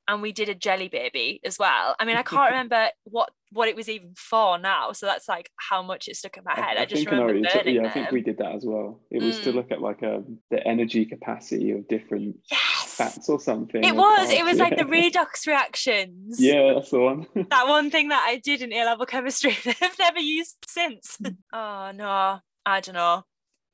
[0.09, 1.95] and we did a jelly baby as well.
[1.99, 4.93] I mean, I can't remember what what it was even for now.
[4.93, 6.77] So that's like how much it stuck in my head.
[6.77, 7.87] I, I, I just remember burning Yeah, them.
[7.87, 9.01] I think we did that as well.
[9.11, 9.43] It was mm.
[9.45, 12.82] to look at like um, the energy capacity of different yes!
[13.05, 13.83] Fats or something.
[13.83, 14.31] It was.
[14.31, 14.65] It was yeah.
[14.65, 16.41] like the redox reactions.
[16.41, 17.27] Yeah, that's the one.
[17.51, 21.19] that one thing that I did in A level chemistry that I've never used since.
[21.53, 23.25] Oh no, I don't know.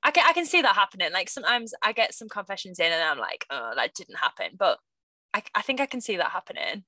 [0.02, 1.12] I can I can see that happening.
[1.12, 4.56] Like sometimes I get some confessions in and I'm like, oh, that didn't happen.
[4.58, 4.78] But
[5.34, 6.84] I, I think I can see that happening.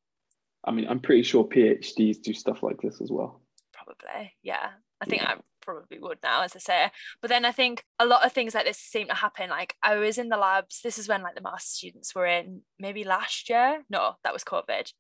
[0.65, 3.41] I mean, I'm pretty sure PhDs do stuff like this as well.
[3.73, 4.71] Probably, yeah.
[5.01, 5.33] I think yeah.
[5.33, 5.37] I
[5.75, 6.91] probably would now, as I say.
[7.21, 9.51] But then I think a lot of things like this seem to happen.
[9.51, 10.81] Like I was in the labs.
[10.83, 12.63] This is when like the master students were in.
[12.79, 13.85] Maybe last year.
[13.89, 14.93] No, that was COVID.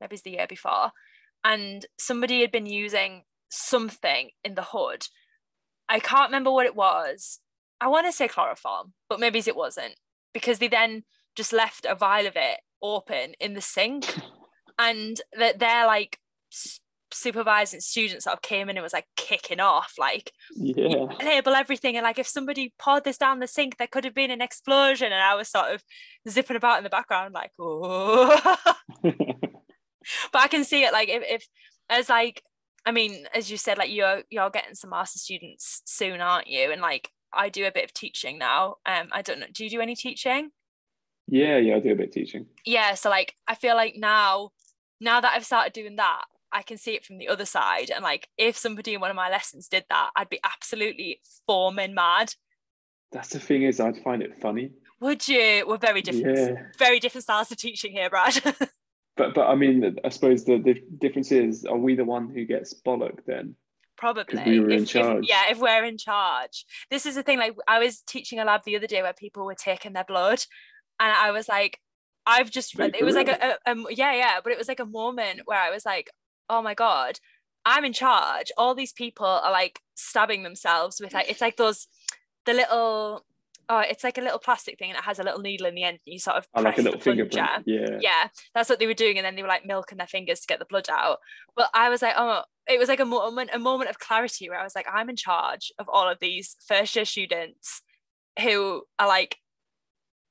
[0.00, 0.90] Maybe it's the year before.
[1.44, 5.06] And somebody had been using something in the hood.
[5.88, 7.40] I can't remember what it was.
[7.80, 9.94] I want to say chloroform, but maybe it wasn't
[10.32, 11.04] because they then
[11.36, 14.06] just left a vial of it open in the sink
[14.78, 16.18] and that they're like
[17.14, 21.06] supervising students sort of came in and was like kicking off like yeah.
[21.24, 24.30] label everything and like if somebody poured this down the sink there could have been
[24.30, 25.82] an explosion and I was sort of
[26.28, 28.56] zipping about in the background like oh
[29.02, 29.12] but
[30.34, 31.46] I can see it like if, if
[31.88, 32.42] as like
[32.84, 36.70] I mean as you said like you're you're getting some master students soon aren't you?
[36.70, 38.76] And like I do a bit of teaching now.
[38.86, 40.50] Um I don't know do you do any teaching?
[41.26, 42.46] Yeah, yeah, I do a bit teaching.
[42.64, 44.50] Yeah, so like I feel like now,
[45.00, 47.90] now that I've started doing that, I can see it from the other side.
[47.90, 51.94] And like if somebody in one of my lessons did that, I'd be absolutely foaming
[51.94, 52.32] mad.
[53.12, 54.70] That's the thing is I'd find it funny.
[55.00, 55.64] Would you?
[55.66, 56.62] We're very different, yeah.
[56.78, 58.40] very different styles of teaching here, Brad.
[59.16, 62.44] but but I mean, I suppose the, the difference is, are we the one who
[62.44, 63.56] gets bollocked then?
[63.96, 64.42] Probably.
[64.44, 65.24] We were if, in charge.
[65.24, 66.64] If, yeah, if we're in charge.
[66.90, 67.38] This is the thing.
[67.38, 70.42] Like I was teaching a lab the other day where people were taking their blood,
[70.98, 71.78] and I was like,
[72.26, 74.80] I've just read it was like a, a, a, yeah yeah but it was like
[74.80, 76.10] a moment where I was like
[76.48, 77.18] oh my god
[77.64, 78.52] I'm in charge.
[78.56, 81.86] All these people are like stabbing themselves with like it's like those
[82.44, 83.24] the little
[83.70, 85.82] oh it's like a little plastic thing and it has a little needle in the
[85.82, 87.58] end and you sort of oh, like a little finger yeah.
[87.66, 90.46] Yeah that's what they were doing and then they were like milking their fingers to
[90.46, 91.18] get the blood out.
[91.56, 94.60] But I was like oh it was like a moment a moment of clarity where
[94.60, 97.80] I was like I'm in charge of all of these first year students
[98.40, 99.38] who are like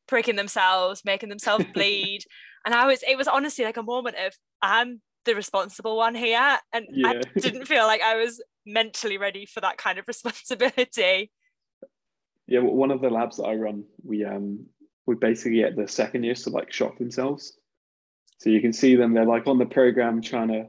[0.07, 2.25] pricking themselves, making themselves bleed.
[2.65, 6.57] and I was, it was honestly like a moment of, I'm the responsible one here.
[6.73, 7.09] And yeah.
[7.09, 11.31] I didn't feel like I was mentally ready for that kind of responsibility.
[12.47, 14.65] Yeah, one of the labs that I run, we um
[15.05, 17.57] we basically get the second years to like shock themselves.
[18.39, 20.67] So you can see them, they're like on the program trying to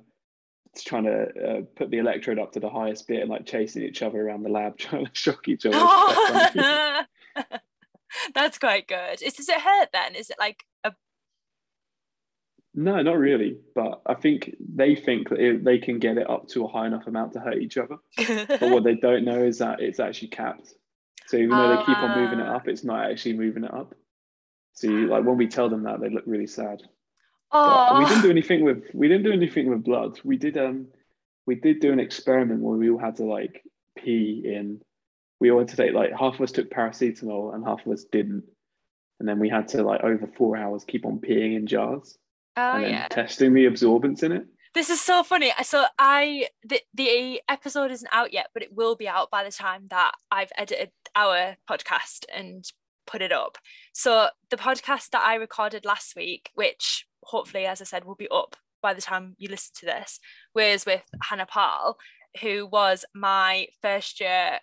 [0.76, 4.02] trying to uh, put the electrode up to the highest bit and like chasing each
[4.02, 7.06] other around the lab, trying to shock each other.
[8.34, 9.22] That's quite good.
[9.22, 10.14] Is does it hurt then?
[10.14, 10.64] Is it like
[12.74, 13.56] no, not really.
[13.74, 16.86] But I think they think that it, they can get it up to a high
[16.86, 17.96] enough amount to hurt each other.
[18.16, 20.74] but what they don't know is that it's actually capped.
[21.26, 22.56] So even though they keep on moving it ah.
[22.56, 23.94] up, it's not actually moving it up.
[24.74, 26.82] So you, like when we tell them that, they look really sad.
[27.52, 28.00] Oh.
[28.00, 30.18] we didn't do anything with we didn't do anything with blood.
[30.24, 30.88] We did um
[31.46, 33.62] we did do an experiment where we all had to like
[33.96, 34.80] pee in
[35.38, 38.04] we all had to take like half of us took paracetamol and half of us
[38.10, 38.44] didn't.
[39.20, 42.18] And then we had to like over four hours keep on peeing in jars.
[42.56, 43.08] Oh, and then yeah.
[43.08, 44.46] testing the absorbance in it.
[44.74, 45.52] This is so funny.
[45.62, 49.52] So I the, the episode isn't out yet, but it will be out by the
[49.52, 52.64] time that I've edited our podcast and
[53.06, 53.58] put it up.
[53.92, 58.28] So the podcast that I recorded last week, which hopefully, as I said, will be
[58.28, 60.18] up by the time you listen to this,
[60.54, 61.96] was with Hannah Paul,
[62.40, 64.58] who was my first year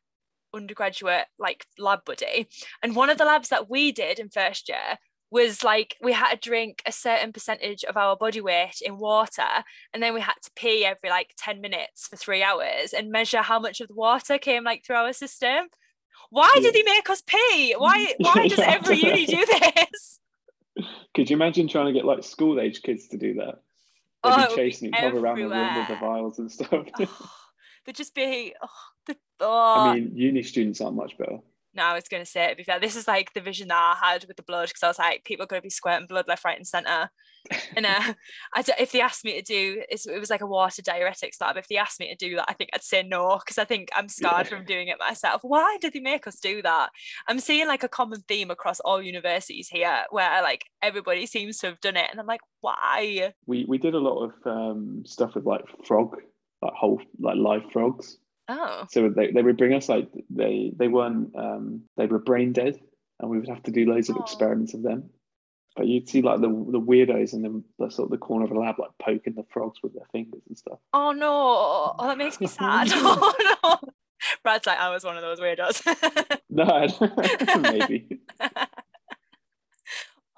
[0.53, 2.45] undergraduate like lab buddy
[2.83, 4.97] and one of the labs that we did in first year
[5.31, 9.63] was like we had to drink a certain percentage of our body weight in water
[9.93, 13.41] and then we had to pee every like 10 minutes for three hours and measure
[13.41, 15.67] how much of the water came like through our system.
[16.29, 17.73] Why did he make us pee?
[17.77, 20.19] Why why does every uni do this?
[21.13, 23.55] Could you imagine trying to get like school age kids to do that?
[24.23, 26.69] They'd oh, be chasing each other around the room with the vials and stuff.
[26.99, 27.31] Oh,
[27.85, 28.69] they'd just be oh,
[29.41, 29.89] Oh.
[29.89, 31.39] I mean, uni students aren't much better.
[31.73, 33.95] No, I was going to say, to be fair, this is like the vision that
[34.01, 36.07] I had with the blood because I was like, people are going to be squirting
[36.07, 37.09] blood left, right, and centre.
[37.75, 38.13] and uh,
[38.53, 41.39] I d- if they asked me to do, it it was like a water diuretics
[41.39, 41.57] lab.
[41.57, 43.89] If they asked me to do that, I think I'd say no because I think
[43.95, 45.41] I'm scarred from doing it myself.
[45.43, 46.89] Why did they make us do that?
[47.27, 51.67] I'm seeing like a common theme across all universities here where like everybody seems to
[51.67, 53.33] have done it, and I'm like, why?
[53.45, 56.17] We we did a lot of um, stuff with like frog
[56.61, 58.17] like whole like live frogs.
[58.47, 58.85] Oh.
[58.89, 62.79] So they, they would bring us like they they weren't um, they were brain dead,
[63.19, 64.21] and we would have to do loads of Oh.
[64.21, 65.09] experiments of them.
[65.75, 68.51] But you'd see like the the weirdos in the, the sort of the corner of
[68.51, 70.79] the lab like poking the frogs with their fingers and stuff.
[70.93, 71.29] Oh no.
[71.97, 72.89] Oh, that makes me sad.
[72.93, 73.79] oh no.
[74.43, 76.37] Brad's like, I was one of those weirdos.
[76.53, 76.85] No,
[77.61, 78.19] maybe.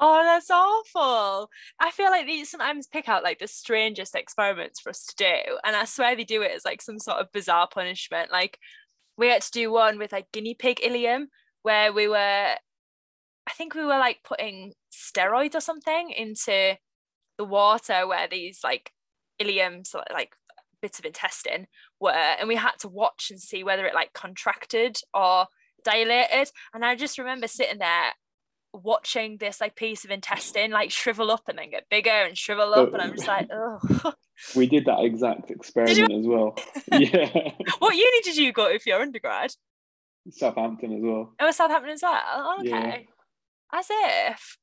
[0.05, 1.49] Oh, that's awful.
[1.79, 5.57] I feel like they sometimes pick out like the strangest experiments for us to do.
[5.63, 8.29] And I swear they do it as like some sort of bizarre punishment.
[8.29, 8.59] Like
[9.17, 11.27] we had to do one with like guinea pig ileum
[11.61, 12.15] where we were
[13.47, 16.75] I think we were like putting steroids or something into
[17.37, 18.91] the water where these like
[19.41, 20.33] ileums like- like
[20.81, 21.67] bits of intestine
[22.01, 25.47] were and we had to watch and see whether it like contracted or
[25.85, 28.13] dilated and I just remember sitting there
[28.73, 32.73] watching this like piece of intestine like shrivel up and then get bigger and shrivel
[32.73, 34.13] up and I'm just like oh
[34.55, 36.57] We did that exact experiment as well.
[36.91, 39.51] Yeah, what uni did you go to for your undergrad
[40.31, 41.33] Southampton as well.
[41.39, 43.79] it was Southampton as well Oh, okay Yeah.
[43.79, 44.57] as if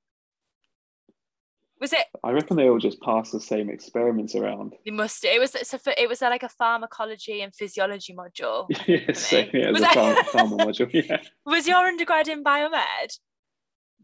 [1.81, 4.75] was it I reckon they all just pass the same experiments around.
[4.85, 5.25] It must.
[5.25, 5.53] It was.
[5.67, 8.67] So for, it was like a pharmacology and physiology module.
[8.87, 10.91] yeah, same yeah, as Was a that- farm, module.
[10.93, 11.23] Yeah.
[11.47, 13.19] Was your undergrad in biomed?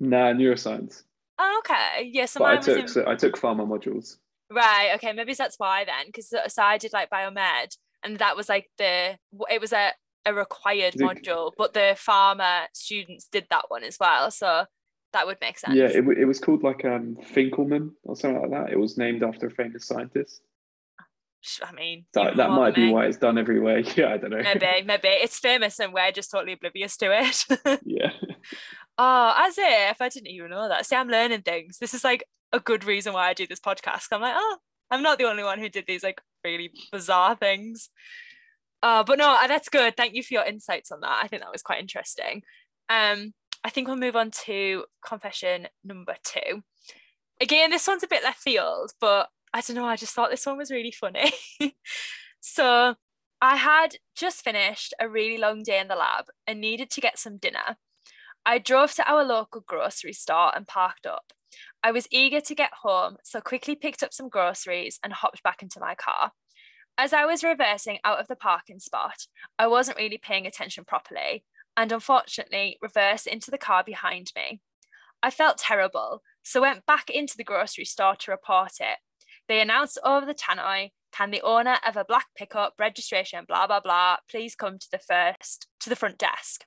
[0.01, 1.03] Nah, neuroscience.
[1.39, 2.11] Oh, okay.
[2.13, 2.27] Yeah.
[2.27, 2.77] So But I was in.
[2.77, 4.17] took so I took pharma modules.
[4.51, 4.93] Right.
[4.97, 5.13] Okay.
[5.13, 9.19] Maybe that's why then, because so I did like biomed, and that was like the.
[9.51, 9.93] It was a
[10.25, 14.31] a required module, but the pharma students did that one as well.
[14.31, 14.65] So
[15.13, 15.77] that would make sense.
[15.77, 18.73] Yeah, it, it was called like um Finkleman or something like that.
[18.73, 20.43] It was named after a famous scientist.
[21.63, 23.79] I mean, That, that might than be why it's done everywhere.
[23.97, 24.43] Yeah, I don't know.
[24.43, 27.81] Maybe, maybe it's famous and we're just totally oblivious to it.
[27.85, 28.11] yeah.
[28.99, 30.87] Oh, as if I didn't even know that.
[30.87, 31.79] See, I'm learning things.
[31.79, 34.07] This is like a good reason why I do this podcast.
[34.13, 34.59] I'm like, oh,
[34.91, 37.91] I'm not the only one who did these like really bizarre things.
[38.83, 39.97] Uh, but no, uh, that's good.
[39.97, 41.21] Thank you for your insights on that.
[41.23, 42.43] I think that was quite interesting.
[42.89, 43.33] Um,
[43.65, 46.63] I think we'll move on to confession number two.
[47.41, 49.85] Again, this one's a bit left field, but I don't know.
[49.85, 51.33] I just thought this one was really funny.
[52.41, 52.95] so
[53.41, 57.19] I had just finished a really long day in the lab and needed to get
[57.19, 57.77] some dinner.
[58.49, 61.33] I drove to our local grocery store and parked up.
[61.83, 65.63] I was eager to get home, so quickly picked up some groceries and hopped back
[65.63, 66.31] into my car.
[66.97, 69.27] As I was reversing out of the parking spot,
[69.59, 71.45] I wasn't really paying attention properly
[71.77, 74.61] and unfortunately reversed into the car behind me.
[75.25, 78.99] I felt terrible, so went back into the grocery store to report it.
[79.49, 83.81] They announced over the tannoy, can the owner of a black pickup registration blah blah
[83.81, 86.65] blah please come to the first to the front desk.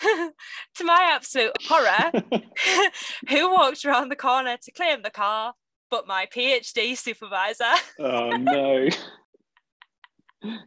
[0.76, 2.12] to my absolute horror,
[3.28, 5.54] who walked around the corner to claim the car
[5.88, 7.64] but my PhD supervisor?
[8.00, 8.88] oh no.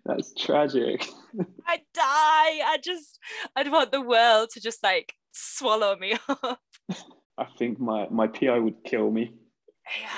[0.05, 1.05] That's tragic.
[1.67, 2.03] I'd die.
[2.03, 3.19] I just,
[3.55, 6.59] I'd want the world to just like swallow me up.
[7.37, 9.33] I think my my PI would kill me.
[10.01, 10.09] Yeah.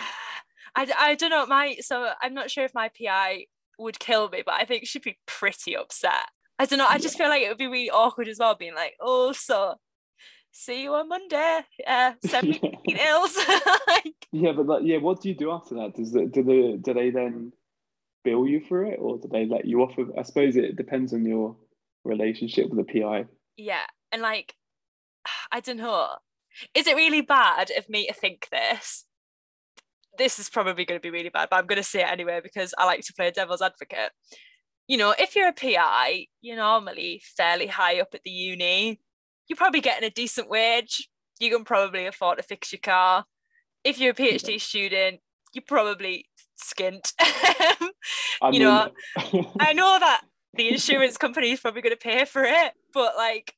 [0.76, 1.46] I, I don't know.
[1.46, 3.46] My so I'm not sure if my PI
[3.78, 6.30] would kill me, but I think she'd be pretty upset.
[6.62, 6.86] I don't know.
[6.88, 9.74] I just feel like it would be really awkward as well, being like, oh, so
[10.52, 11.62] see you on Monday.
[11.88, 12.70] Uh, send me Yeah.
[12.86, 13.36] details.
[13.88, 15.96] like, Yeah, but like, yeah, what do you do after that?
[15.96, 17.52] Does the, do they do they then
[18.24, 20.12] bill you for it, or do they let you off of?
[20.16, 21.56] I suppose it depends on your
[22.04, 23.26] relationship with the PI.
[23.58, 24.54] yeah, and like,
[25.52, 26.10] I don't know.
[26.76, 29.06] Is it really bad of me to think this?
[30.20, 32.40] This is probably going to be really bad, but I'm going to say it anyway
[32.44, 34.12] because I like to play a devil's advocate.
[34.92, 39.00] You know, if you're a PI, you're normally fairly high up at the uni.
[39.48, 41.08] You're probably getting a decent wage.
[41.40, 43.24] You can probably afford to fix your car.
[43.86, 45.22] If you're a PhD student,
[45.54, 46.26] you're probably
[46.62, 47.14] skint.
[48.44, 48.90] You mean, know,
[49.60, 50.24] I know that
[50.56, 53.54] the insurance company is probably going to pay for it, but like,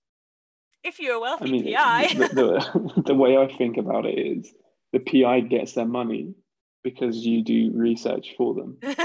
[0.83, 4.19] if you're a I wealthy mean, PI, the, the, the way I think about it
[4.19, 4.53] is
[4.91, 6.35] the PI gets their money
[6.83, 8.77] because you do research for them.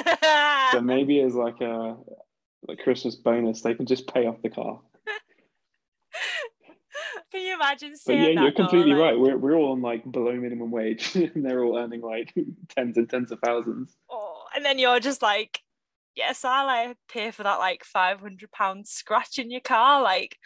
[0.72, 1.96] So maybe as like a
[2.66, 4.80] like Christmas bonus, they can just pay off the car.
[7.32, 9.18] can you imagine But yeah, you're though, completely like, right.
[9.18, 12.34] We're we're all on like below minimum wage, and they're all earning like
[12.76, 13.96] tens and tens of thousands.
[14.10, 15.60] Oh, and then you're just like,
[16.14, 20.02] yes, I'll like, pay for that like five hundred pound scratch in your car.
[20.02, 20.36] Like,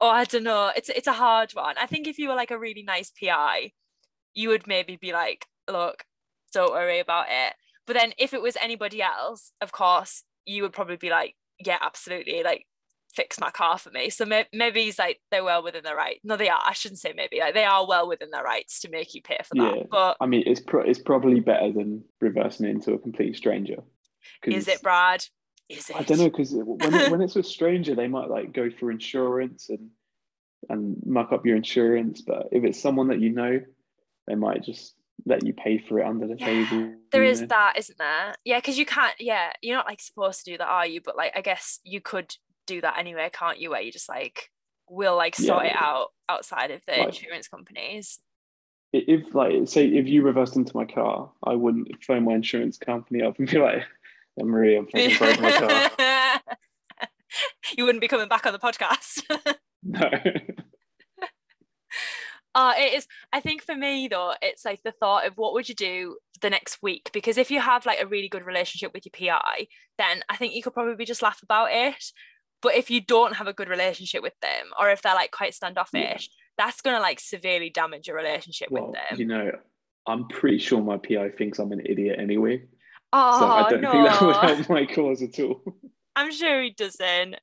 [0.00, 0.70] oh, I don't know.
[0.76, 1.76] It's it's a hard one.
[1.78, 3.72] I think if you were like a really nice PI,
[4.34, 6.04] you would maybe be like, look,
[6.52, 7.54] don't worry about it.
[7.86, 11.34] But then if it was anybody else, of course, you would probably be like,
[11.64, 12.66] yeah, absolutely, like
[13.16, 14.10] fix my car for me.
[14.10, 16.20] So may- maybe he's like they're well within their right.
[16.22, 16.60] No, they are.
[16.64, 17.40] I shouldn't say maybe.
[17.40, 19.76] Like they are well within their rights to make you pay for that.
[19.76, 19.82] Yeah.
[19.90, 23.78] But I mean, it's pro- it's probably better than reversing into a complete stranger.
[24.44, 25.24] Is it Brad?
[25.68, 25.96] Is it?
[25.96, 28.90] I don't know because when, it, when it's a stranger, they might like go for
[28.90, 29.90] insurance and
[30.68, 32.20] and muck up your insurance.
[32.20, 33.60] But if it's someone that you know,
[34.26, 34.94] they might just
[35.24, 36.92] let you pay for it under the table.
[37.12, 37.46] There is know.
[37.48, 38.34] that, isn't there?
[38.44, 39.14] Yeah, because you can't.
[39.18, 41.00] Yeah, you're not like supposed to do that, are you?
[41.04, 42.34] But like, I guess you could
[42.66, 43.70] do that anyway, can't you?
[43.70, 44.50] Where you just like
[44.88, 45.70] will like sort Yeah.
[45.70, 48.18] it out outside of the Like- insurance companies.
[48.92, 53.20] If like say if you reversed into my car, I wouldn't phone my insurance company
[53.22, 53.82] up and be like,
[54.40, 55.50] "I'm Marie, I'm fucking broke my
[55.98, 56.40] car."
[57.76, 59.22] you wouldn't be coming back on the podcast.
[59.88, 60.00] No.
[62.56, 63.06] Uh, it is.
[63.34, 66.48] I think for me though, it's like the thought of what would you do the
[66.48, 67.10] next week?
[67.12, 69.66] Because if you have like a really good relationship with your PI,
[69.98, 72.02] then I think you could probably just laugh about it.
[72.62, 75.52] But if you don't have a good relationship with them, or if they're like quite
[75.52, 79.20] standoffish, that's gonna like severely damage your relationship well, with them.
[79.20, 79.52] you know,
[80.06, 82.64] I'm pretty sure my PI thinks I'm an idiot anyway.
[83.12, 85.62] oh so I don't no, think that would help my cause at all.
[86.16, 87.36] I'm sure he doesn't.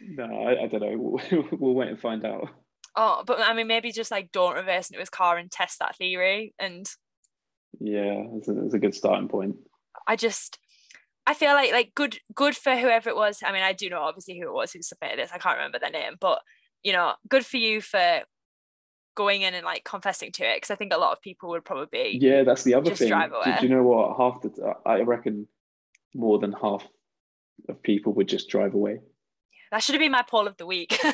[0.00, 0.94] No, I, I don't know.
[0.96, 2.50] We'll, we'll wait and find out.
[2.96, 5.96] Oh, but I mean, maybe just like don't reverse into his car and test that
[5.96, 6.54] theory.
[6.58, 6.88] And
[7.78, 9.56] Yeah, that's a, that's a good starting point.
[10.06, 10.58] I just
[11.26, 13.40] I feel like like good good for whoever it was.
[13.44, 15.30] I mean, I do know obviously who it was who submitted this.
[15.32, 16.40] I can't remember their name, but
[16.82, 18.22] you know, good for you for
[19.16, 21.64] going in and like confessing to it because I think a lot of people would
[21.64, 23.08] probably Yeah, that's the other thing.
[23.08, 24.16] drive Do, do you know what?
[24.16, 25.48] Half the I reckon
[26.14, 26.86] more than half
[27.68, 29.00] of people would just drive away.
[29.70, 30.98] That should have been my poll of the week.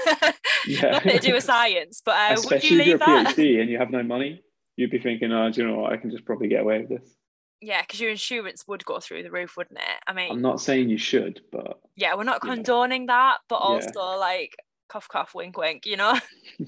[0.67, 0.93] Yeah.
[0.93, 3.35] Nothing to do with science, but uh, would Especially you if you're leave a that?
[3.37, 4.43] PhD and you have no money,
[4.77, 5.93] you'd be thinking, "Oh, do you know what?
[5.93, 7.17] I can just probably get away with this."
[7.61, 9.99] Yeah, because your insurance would go through the roof, wouldn't it?
[10.07, 12.55] I mean, I'm not saying you should, but yeah, we're not you know.
[12.57, 13.61] condoning that, but Yeah.
[13.63, 14.55] also like
[14.89, 16.17] cough cough wink wink, you know?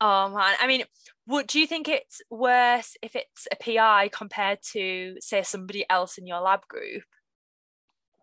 [0.00, 0.84] Oh man, I mean,
[1.26, 6.18] would do you think it's worse if it's a PI compared to say somebody else
[6.18, 7.02] in your lab group?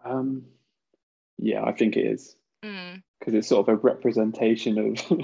[0.05, 0.43] um,
[1.37, 3.03] yeah, I think it is Mm.
[3.19, 5.19] because it's sort of a representation of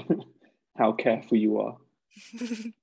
[0.76, 1.76] how careful you are.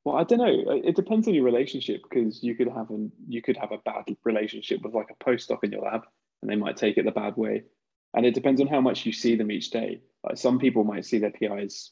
[0.04, 0.80] Well, I don't know.
[0.84, 4.06] It depends on your relationship because you could have an you could have a bad
[4.24, 6.04] relationship with like a postdoc in your lab,
[6.42, 7.64] and they might take it the bad way.
[8.14, 10.00] And it depends on how much you see them each day.
[10.24, 11.92] Like some people might see their PIs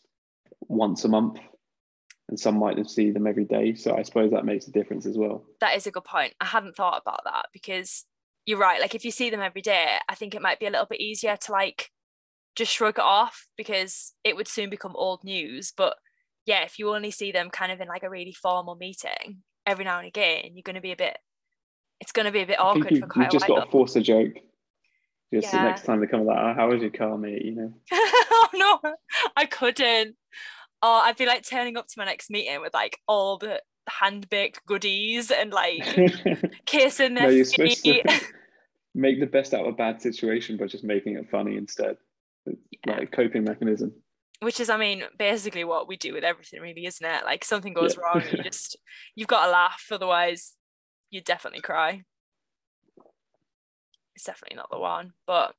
[0.62, 1.38] once a month,
[2.30, 3.76] and some might see them every day.
[3.76, 5.46] So I suppose that makes a difference as well.
[5.60, 6.34] that is a good point.
[6.40, 8.06] I hadn't thought about that because
[8.46, 8.82] you're right.
[8.82, 11.02] Like if you see them every day, I think it might be a little bit
[11.02, 11.90] easier to like
[12.56, 15.74] just shrug it off because it would soon become old news.
[15.76, 15.96] But
[16.46, 19.84] yeah, if you only see them kind of in like a really formal meeting every
[19.84, 21.18] now and again, you're going to be a bit.
[22.00, 23.72] It's going to be a bit awkward you, for quite you've a just got to
[23.72, 24.34] force a joke.
[25.34, 27.74] Just the next time they come like, oh, "How was your car, mate?" You know.
[27.92, 28.80] oh no,
[29.36, 30.16] I couldn't.
[30.82, 34.30] Oh, I'd be like turning up to my next meeting with like all the hand
[34.30, 35.86] baked goodies and like
[36.66, 38.02] kissing no, you're supposed to
[38.94, 41.98] make the best out of a bad situation by just making it funny instead.
[42.46, 42.54] Yeah.
[42.88, 43.94] Like a coping mechanism.
[44.42, 47.24] Which is, I mean, basically what we do with everything, really, isn't it?
[47.24, 48.02] Like something goes Yeah.
[48.04, 48.78] wrong, you just
[49.16, 50.54] you've got to laugh, otherwise
[51.10, 52.04] you definitely cry.
[54.16, 55.54] It's definitely not the one, but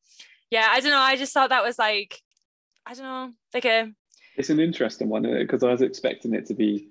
[0.51, 0.99] yeah, I don't know.
[0.99, 2.21] I just thought that was like,
[2.87, 3.93] I don't know, like a
[4.37, 6.89] It's an interesting one because I was expecting it to be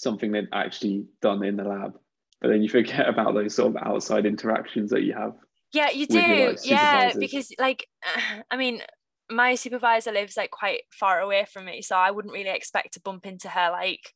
[0.00, 1.94] something they'd actually done in the lab,
[2.40, 5.34] but then you forget about those sort of outside interactions that you have.
[5.72, 6.18] Yeah, you do.
[6.18, 7.86] your, like, yeah, because like
[8.50, 8.82] I mean,
[9.30, 13.00] my supervisor lives like quite far away from me, so I wouldn't really expect to
[13.00, 14.14] bump into her like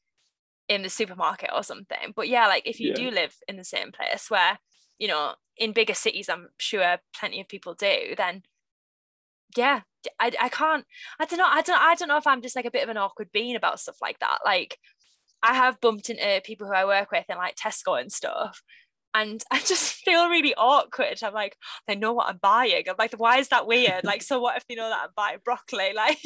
[0.69, 2.13] in the supermarket or something.
[2.15, 3.11] But yeah, like if you Yeah.
[3.11, 4.59] do live in the same place where,
[4.99, 8.43] you know, in bigger cities I'm sure plenty of people do, then
[9.57, 9.81] yeah,
[10.19, 10.87] I, I can't
[11.21, 12.89] I don't know, I don't I don't know if I'm just like a bit of
[12.89, 14.39] an awkward being about stuff like that.
[14.45, 14.79] Like
[15.43, 18.63] I have bumped into people who I work with in like Tesco and stuff.
[19.15, 21.19] And I just feel really awkward.
[21.23, 22.85] I'm like, they know what I'm buying.
[22.89, 24.05] I'm like, why is that weird?
[24.05, 25.93] Like, so what if they know that I'm buying broccoli?
[25.97, 26.19] Like,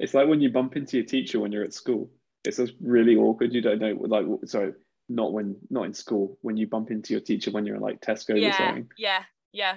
[0.00, 2.10] It's like when you bump into your teacher when you're at school.
[2.44, 3.54] It's just really awkward.
[3.54, 4.72] You don't know, like, sorry,
[5.08, 6.36] not when, not in school.
[6.42, 8.88] When you bump into your teacher when you're in like Tesco or yeah, something.
[8.98, 9.76] yeah, yeah.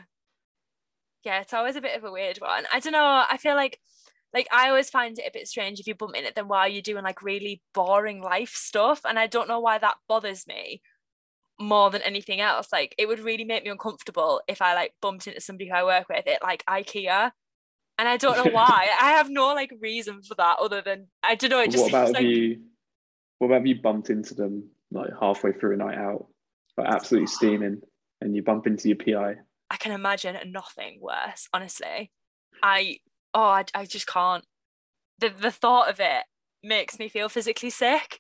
[1.23, 2.65] Yeah, it's always a bit of a weird one.
[2.73, 3.25] I don't know.
[3.30, 3.80] I feel like
[4.38, 6.83] like I always find it a bit strange if you bump into them while you're
[6.83, 9.01] doing like really boring life stuff.
[9.03, 10.83] And I don't know why that bothers me
[11.59, 12.67] more than anything else.
[12.71, 15.83] Like it would really make me uncomfortable if I like bumped into somebody who I
[15.83, 17.31] work with at like IKEA.
[17.97, 18.89] And I don't know why.
[19.01, 21.61] I have no like reason for that other than I don't know.
[21.61, 22.61] It just what about like you,
[23.39, 26.27] what about you bumped into them like halfway through a night out,
[26.77, 27.81] like absolutely steaming,
[28.21, 29.38] and you bump into your PI?
[29.71, 32.11] I can imagine nothing worse, honestly.
[32.61, 32.99] I
[33.38, 34.43] oh I, I just can't.
[35.19, 36.23] The the thought of it
[36.63, 38.19] makes me feel physically sick.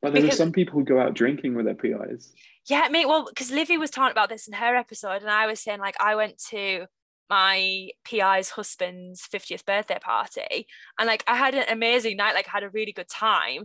[0.00, 2.32] But there are some people who go out drinking with their PIs.
[2.68, 3.08] Yeah, mate.
[3.08, 5.96] Well, because Livy was talking about this in her episode, and I was saying like
[6.00, 6.86] I went to
[7.28, 10.66] my PI's husband's 50th birthday party,
[10.98, 12.34] and like I had an amazing night.
[12.34, 13.64] Like I had a really good time,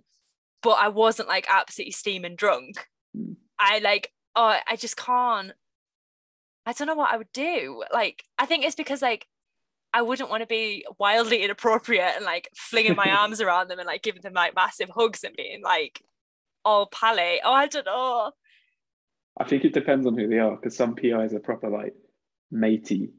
[0.62, 2.88] but I wasn't like absolutely steaming drunk.
[3.16, 3.36] Mm.
[3.60, 5.54] I like oh I just can't.
[6.66, 7.84] I don't know what I would do.
[7.94, 9.28] Like I think it's because like
[9.94, 13.86] I wouldn't want to be wildly inappropriate and like flinging my arms around them and
[13.88, 16.02] like giving them like massive hugs and being like
[16.66, 17.40] all pally.
[17.44, 18.32] Oh, I don't know.
[19.40, 21.94] I think it depends on who they are because some PIs are proper like
[22.52, 23.10] matey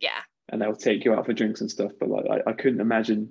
[0.00, 0.20] Yeah.
[0.48, 1.92] and they'll take you out for drinks and stuff.
[1.98, 3.30] But like, I, I couldn't imagine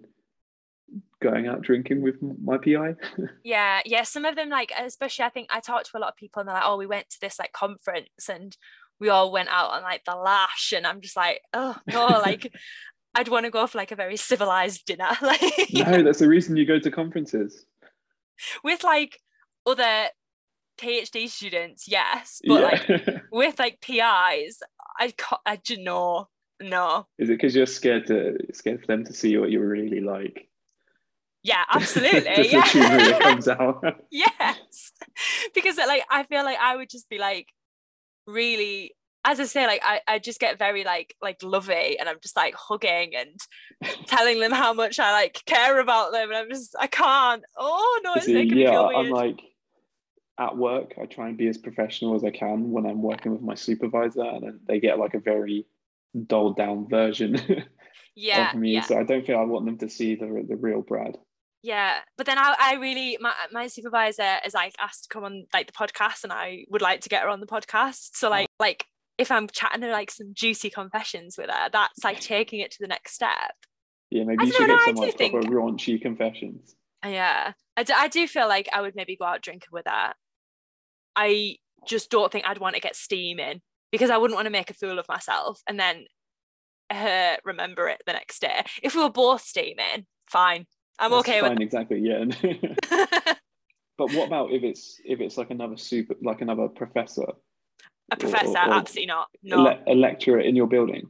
[1.21, 2.95] going out drinking with my PI.
[3.43, 3.81] Yeah.
[3.85, 4.03] Yeah.
[4.03, 6.47] Some of them, like, especially I think I talked to a lot of people and
[6.49, 8.55] they're like, oh, we went to this like conference and
[9.01, 10.71] we all went out on like the lash.
[10.71, 12.53] And I'm just like, oh, no, like,
[13.13, 15.09] I'd want to go for like a very civilized dinner.
[15.21, 15.41] like,
[15.73, 17.65] no, that's the reason you go to conferences.
[18.63, 19.19] with like
[19.65, 20.05] other
[20.79, 22.39] PhD students, yes.
[22.45, 24.61] But like, with like PIs,
[24.97, 26.27] I can't, I don't know
[26.61, 27.07] no.
[27.17, 30.47] Is it because you're scared to scared for them to see what you're really like?
[31.43, 32.43] Yeah, absolutely.
[32.43, 34.25] Just assume who it yeah.
[34.39, 34.91] yes.
[35.55, 37.47] Because like I feel like I would just be like
[38.31, 42.19] really as I say, like I, I just get very like like lovey and I'm
[42.21, 43.39] just like hugging and
[44.07, 47.43] telling them how much I like care about them and I'm just I can't.
[47.55, 49.05] Oh no, it's See, making me yeah, feel weird.
[49.05, 49.41] I'm like
[50.39, 50.93] at work.
[50.99, 54.23] I try and be as professional as I can when I'm working with my supervisor,
[54.23, 55.67] and they get like a very
[56.27, 57.37] dulled down version
[58.15, 58.73] yeah, of me.
[58.73, 58.81] yeah.
[58.81, 61.17] So I don't think I want them to see the the real Brad.
[61.63, 65.45] Yeah, but then I, I really my my supervisor is like asked to come on
[65.53, 68.11] like the podcast, and I would like to get her on the podcast.
[68.13, 68.63] So like oh.
[68.63, 68.85] like
[69.17, 72.77] if I'm chatting to like some juicy confessions with her, that's like taking it to
[72.79, 73.53] the next step.
[74.09, 76.75] Yeah, maybe I you should know, get some like proper raunchy confessions.
[77.05, 79.85] Uh, yeah, I do, I do feel like I would maybe go out drinking with
[79.87, 80.13] her.
[81.15, 81.57] I
[81.87, 84.73] just don't think I'd want to get steaming because I wouldn't want to make a
[84.73, 86.05] fool of myself and then
[86.91, 88.63] her remember it the next day.
[88.83, 90.65] If we were both steaming, fine.
[91.01, 91.99] I'm That's okay fine, exactly.
[91.99, 92.25] Yeah.
[93.97, 97.25] but what about if it's if it's like another super like another professor,
[98.11, 98.51] a professor.
[98.57, 99.27] or- absolutely not.
[99.43, 99.63] a, No.
[99.63, 101.07] le- a lecturer in your building?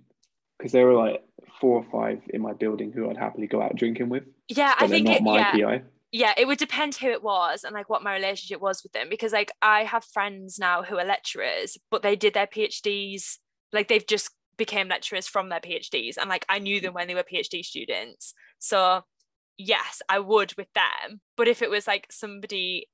[0.58, 1.22] Because there were like
[1.60, 4.88] four or five in my building who I'd happily go out drinking with, yeah, I
[4.88, 5.52] think it, my yeah.
[5.52, 5.82] PI.
[6.12, 9.08] yeah it would depend who it was and like what my relationship was with them
[9.10, 13.38] because like i have friends now who are lecturers but they did their phds
[13.72, 17.16] like they've just became lecturers from their phds and like i knew them when they
[17.16, 19.02] were phd students so
[19.66, 21.22] yes i would with them.
[21.38, 22.90] But if it was like somebody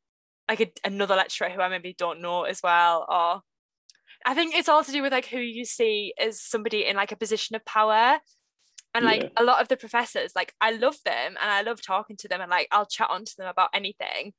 [0.50, 3.42] like a, another lecturer who i maybe don't know as well or
[4.26, 7.12] i think it's all to do with like who you see as somebody in like
[7.12, 8.20] a position of power.
[8.94, 9.30] And like Yeah.
[9.38, 12.42] a lot of the professors like i love them and i love talking to them
[12.42, 14.34] and like i'll chat on to them about anything.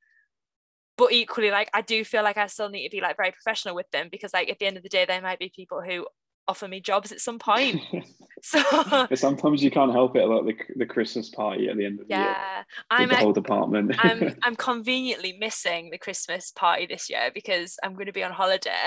[0.97, 3.75] But equally like i do feel like i still need to be like very professional
[3.75, 6.05] with them because like at the end of the day there might be people who
[6.47, 7.79] offer me jobs at some point
[8.41, 11.99] so but sometimes you can't help it, like the, the Christmas party at the end
[11.99, 12.23] of the year.
[12.23, 13.93] yeah i'm the whole department.
[13.99, 18.31] I'm I'm conveniently missing the Christmas party this year because I'm going to be on
[18.31, 18.85] holiday.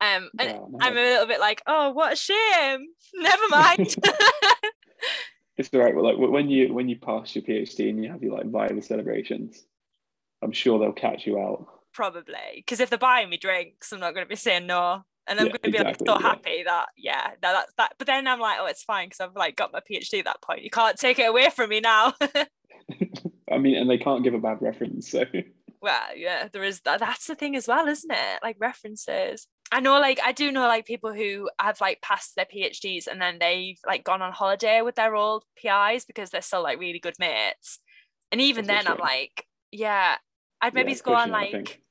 [0.00, 0.78] Um, and Oh, no.
[0.80, 2.86] I'm a little bit like, oh, what a shame.
[3.14, 3.94] Never mind.
[5.58, 5.94] It's all right.
[5.94, 8.82] Well, like when you when you pass your PhD and you have your like Viva
[8.82, 9.64] celebrations,
[10.42, 11.66] I'm sure they'll catch you out.
[11.92, 15.40] Probably because if they're buying me drinks, I'm not going to be saying no, and
[15.40, 16.28] I'm Yeah, going to be exactly, like so yeah.
[16.28, 17.94] happy that yeah, no, that's that.
[17.98, 20.42] But then I'm like, oh, it's fine because I've like got my PhD at that
[20.42, 20.62] point.
[20.62, 22.14] You can't take it away from me now.
[23.50, 25.24] I mean, and they can't give a bad reference, so
[25.80, 29.80] well yeah there is that that's the thing as well isn't it like references i
[29.80, 33.38] know like i do know like people who have like passed their phds and then
[33.38, 37.16] they've like gone on holiday with their old pis because they're still like really good
[37.18, 37.80] mates
[38.30, 40.16] and even That's then i'm like yeah
[40.60, 41.82] i'd maybe Yeah, go on pushing it, I like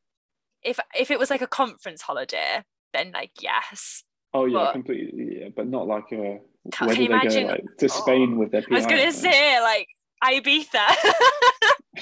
[0.63, 2.63] if if it was like a conference holiday
[2.93, 5.39] then like yes Oh yeah, But- completely.
[5.41, 6.39] Yeah, but not like uh, a.
[6.71, 7.51] Can- where can do you they imagine- go?
[7.51, 8.67] Like to Oh, Spain with their PI.
[8.71, 9.87] i was gonna say like
[10.23, 10.87] ibiza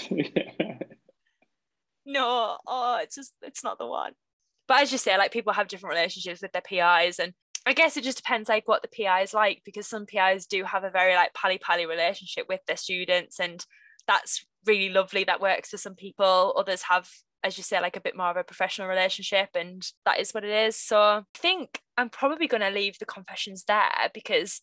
[2.05, 4.13] no oh it's just it's not the one
[4.67, 7.33] but as you say like people have different relationships with their pis and
[7.65, 10.63] i guess it just depends like what the pi is like because some pis do
[10.63, 13.65] have a very like pally pally relationship with their students and
[14.07, 17.09] that's really lovely that works for some people others have
[17.43, 20.43] as you say like a bit more of a professional relationship and that is what
[20.43, 24.61] it is so i think i'm probably going to leave the confessions there because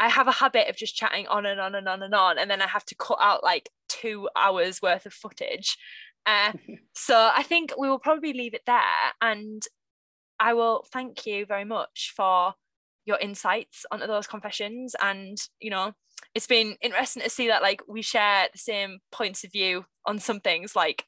[0.00, 2.50] I have a habit of just chatting on and on and on and on, and
[2.50, 5.76] then I have to cut out like two hours worth of footage.
[6.24, 6.52] Uh,
[6.94, 8.82] so I think we will probably leave it there,
[9.20, 9.62] and
[10.38, 12.54] I will thank you very much for
[13.06, 14.94] your insights onto those confessions.
[15.00, 15.92] And you know,
[16.34, 20.20] it's been interesting to see that like we share the same points of view on
[20.20, 21.04] some things, like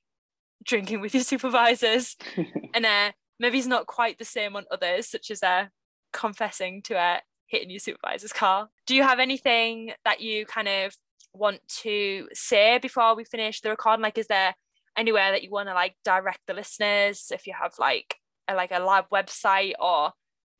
[0.64, 2.16] drinking with your supervisors,
[2.74, 5.66] and uh, maybe it's not quite the same on others, such as uh,
[6.12, 8.68] confessing to uh, hitting your supervisor's car.
[8.86, 10.94] Do you have anything that you kind of
[11.32, 14.02] want to say before we finish the recording?
[14.02, 14.54] Like, is there
[14.96, 17.30] anywhere that you want to like direct the listeners?
[17.32, 18.16] If you have like
[18.48, 20.12] a, like a lab website or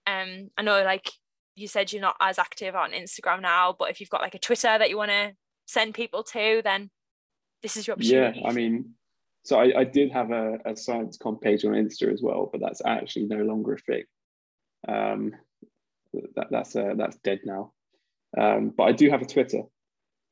[0.06, 1.10] um, I know like
[1.54, 4.38] you said you're not as active on Instagram now, but if you've got like a
[4.38, 5.32] Twitter that you want to
[5.66, 6.90] send people to, then
[7.62, 8.40] this is your opportunity.
[8.40, 8.94] Yeah, I mean,
[9.42, 12.60] so I, I did have a, a science comm page on Insta as well, but
[12.60, 14.04] that's actually no longer a thing.
[14.86, 15.32] Um,
[16.36, 17.72] that, that's uh, that's dead now.
[18.38, 19.62] Um, but I do have a Twitter,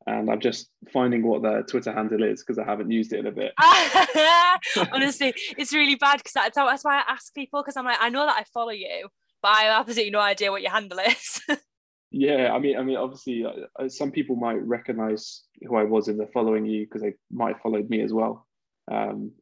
[0.07, 3.27] and I'm just finding what the Twitter handle is because I haven't used it in
[3.27, 3.53] a bit.
[4.93, 8.09] Honestly, it's really bad because that's, that's why I ask people because I'm like, I
[8.09, 9.09] know that I follow you,
[9.43, 11.41] but I have absolutely no idea what your handle is.
[12.11, 16.09] yeah, I mean, I mean, obviously, uh, uh, some people might recognize who I was
[16.09, 18.48] in the following you because they might have followed me as well.
[18.91, 19.33] Um,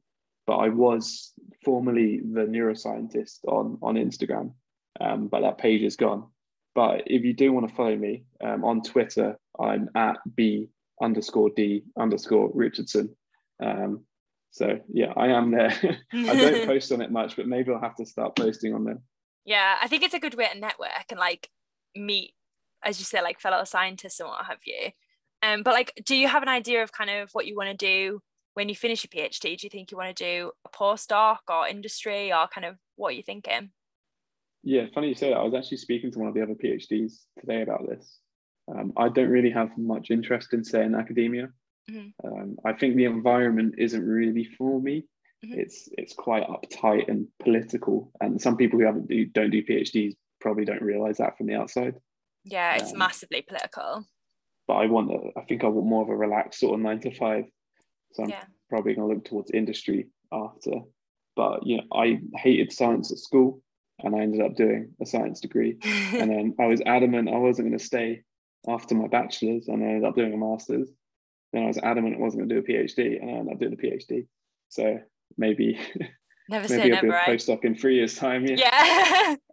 [0.46, 1.32] but I was
[1.64, 4.52] formerly the neuroscientist on on Instagram,
[5.00, 6.28] um, but that page is gone.
[6.74, 10.68] But if you do want to follow me um, on Twitter, I'm at b
[11.02, 13.16] underscore d underscore Richardson.
[13.62, 14.04] Um,
[14.50, 15.74] so yeah, I am there.
[16.12, 19.00] I don't post on it much, but maybe I'll have to start posting on there.
[19.44, 21.48] Yeah, I think it's a good way to network and like
[21.94, 22.34] meet,
[22.84, 24.90] as you say, like fellow scientists and what have you.
[25.42, 27.76] Um, but like, do you have an idea of kind of what you want to
[27.76, 28.20] do
[28.56, 29.58] when you finish your PhD?
[29.58, 33.08] Do you think you want to do a postdoc or industry or kind of what
[33.08, 33.70] are you thinking?
[34.64, 35.36] Yeah, funny you say that.
[35.36, 38.18] I was actually speaking to one of the other PhDs today about this.
[38.66, 41.50] Um, I don't really have much interest in say, in academia.
[41.90, 42.26] Mm-hmm.
[42.26, 45.04] Um, I think the environment isn't really for me.
[45.44, 45.60] Mm-hmm.
[45.60, 50.14] It's it's quite uptight and political, and some people who haven't do, don't do PhDs
[50.40, 51.94] probably don't realize that from the outside.
[52.44, 54.06] Yeah, it's um, massively political.
[54.66, 57.00] But I want, a, I think I want more of a relaxed sort of nine
[57.00, 57.44] to five.
[58.16, 58.44] So I'm yeah.
[58.70, 60.80] probably going to look towards industry after.
[61.36, 63.60] But you know, I hated science at school
[64.02, 65.78] and I ended up doing a science degree.
[65.84, 68.22] and then I was adamant I wasn't going to stay
[68.68, 70.88] after my bachelor's, and I ended up doing a master's.
[71.52, 73.60] Then I was adamant I wasn't going to do a PhD, and I ended up
[73.60, 74.26] doing a PhD.
[74.70, 74.98] So
[75.36, 75.78] maybe
[76.48, 78.46] never maybe I'll never, be a postdoc in three years' time.
[78.46, 78.56] Yeah.
[78.56, 79.36] yeah.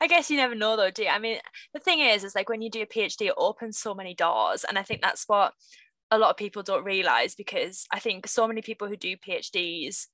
[0.00, 1.08] I guess you never know though, do you?
[1.08, 1.38] I mean,
[1.74, 4.64] the thing is, is like when you do a PhD, it opens so many doors.
[4.64, 5.52] And I think that's what
[6.10, 10.06] a lot of people don't realize because I think so many people who do PhDs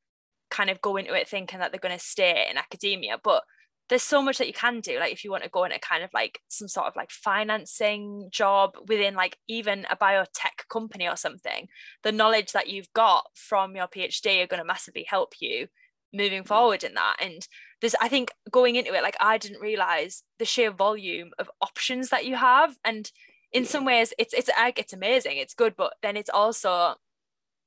[0.51, 3.43] kind of go into it thinking that they're going to stay in academia but
[3.89, 6.05] there's so much that you can do like if you want to go into kind
[6.05, 11.17] of like some sort of like financing job within like even a biotech company or
[11.17, 11.67] something
[12.05, 15.67] the knowledge that you've got from your phd are going to massively help you
[16.13, 16.47] moving mm.
[16.47, 17.17] forward in that.
[17.21, 17.47] And
[17.81, 22.09] there's i think going into it like i didn't realize the sheer volume of options
[22.11, 22.75] that you have.
[22.85, 23.11] And
[23.53, 26.95] in some ways it's it's it's amazing it's good but then it's also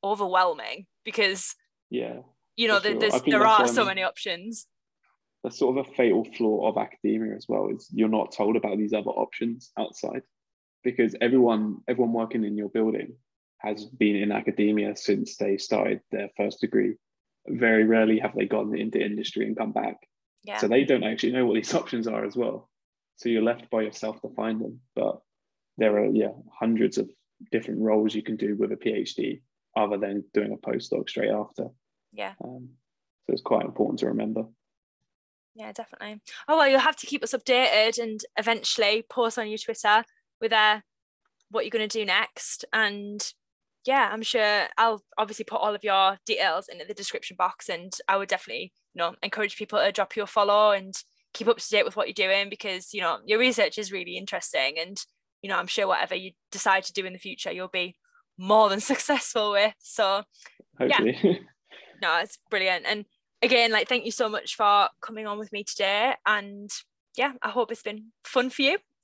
[0.03, 1.55] overwhelming because
[1.89, 2.17] yeah
[2.55, 2.99] you know sure.
[3.25, 4.67] there are so um, many options.
[5.43, 8.77] that's sort of a fatal flaw of academia as well is you're not told about
[8.77, 10.21] these other options outside
[10.83, 13.13] because everyone everyone working in your building
[13.59, 16.95] has been in academia since they started their first degree.
[17.47, 19.97] Very rarely have they gone into industry and come back.
[20.43, 20.57] Yeah.
[20.57, 22.69] so they don't actually know what these options are as well.
[23.17, 24.79] So you're left by yourself to find them.
[24.95, 25.19] But
[25.79, 27.09] there are yeah hundreds of
[27.51, 29.41] different roles you can do with a phd
[29.77, 31.69] other than doing a postdoc straight after
[32.11, 32.33] yeah.
[32.43, 32.69] Um,
[33.25, 34.45] so it's quite important to remember.
[35.55, 36.21] Yeah, definitely.
[36.47, 40.03] Oh well, you'll have to keep us updated and eventually post on your Twitter
[40.39, 40.79] with uh,
[41.49, 42.65] what you're going to do next.
[42.71, 43.21] And
[43.85, 47.93] yeah, I'm sure I'll obviously put all of your details in the description box, and
[48.07, 50.93] I would definitely you know encourage people to drop you a follow and
[51.33, 54.17] keep up to date with what you're doing because you know your research is really
[54.17, 54.97] interesting and
[55.41, 57.95] you know i'm sure whatever you decide to do in the future you'll be
[58.37, 60.23] more than successful with so
[60.77, 61.17] Hopefully.
[61.21, 61.33] yeah
[62.01, 62.85] no, it's brilliant.
[62.85, 63.05] And
[63.41, 66.13] again, like thank you so much for coming on with me today.
[66.25, 66.69] And
[67.17, 68.77] yeah, I hope it's been fun for you.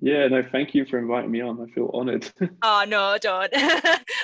[0.00, 1.60] yeah, no, thank you for inviting me on.
[1.60, 2.30] I feel honored.
[2.62, 3.52] oh no, don't.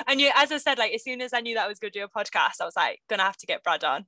[0.07, 1.91] and you as I said, like as soon as I knew that I was gonna
[1.91, 4.07] do a podcast, I was like, gonna have to get Brad on.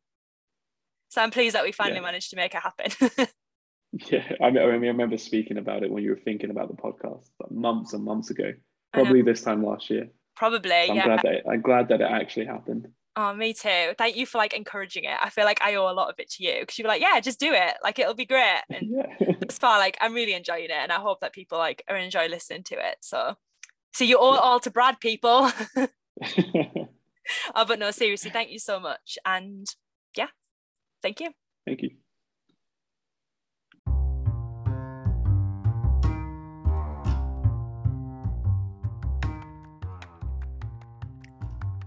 [1.09, 2.03] So I'm pleased that we finally yeah.
[2.03, 3.29] managed to make it happen.
[4.11, 7.29] yeah, I mean, I remember speaking about it when you were thinking about the podcast
[7.41, 8.53] like months and months ago,
[8.93, 10.09] probably this time last year.
[10.37, 11.05] Probably, so I'm yeah.
[11.05, 12.89] Glad that, I'm glad that it actually happened.
[13.19, 13.95] Oh, me too.
[13.97, 15.17] Thank you for like encouraging it.
[15.19, 17.01] I feel like I owe a lot of it to you because you were like,
[17.01, 17.75] yeah, just do it.
[17.83, 18.61] Like it'll be great.
[18.71, 19.07] And yeah.
[19.41, 22.27] it's far like I'm really enjoying it, and I hope that people like are enjoy
[22.27, 22.99] listening to it.
[23.01, 23.37] So,
[23.95, 24.41] so you owe yeah.
[24.41, 25.51] all to Brad, people.
[27.55, 29.67] oh, but no, seriously, thank you so much, and
[30.17, 30.29] yeah,
[31.03, 31.31] thank you.
[31.65, 31.91] Thank you.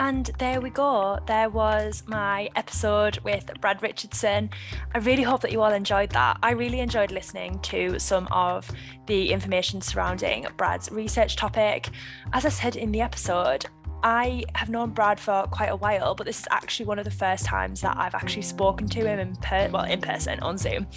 [0.01, 1.19] And there we go.
[1.27, 4.49] There was my episode with Brad Richardson.
[4.95, 6.37] I really hope that you all enjoyed that.
[6.41, 8.71] I really enjoyed listening to some of
[9.07, 11.89] the information surrounding Brad's research topic.
[12.31, 13.65] As I said in the episode,
[14.03, 17.11] I have known Brad for quite a while, but this is actually one of the
[17.11, 20.87] first times that I've actually spoken to him in per- well in person on Zoom,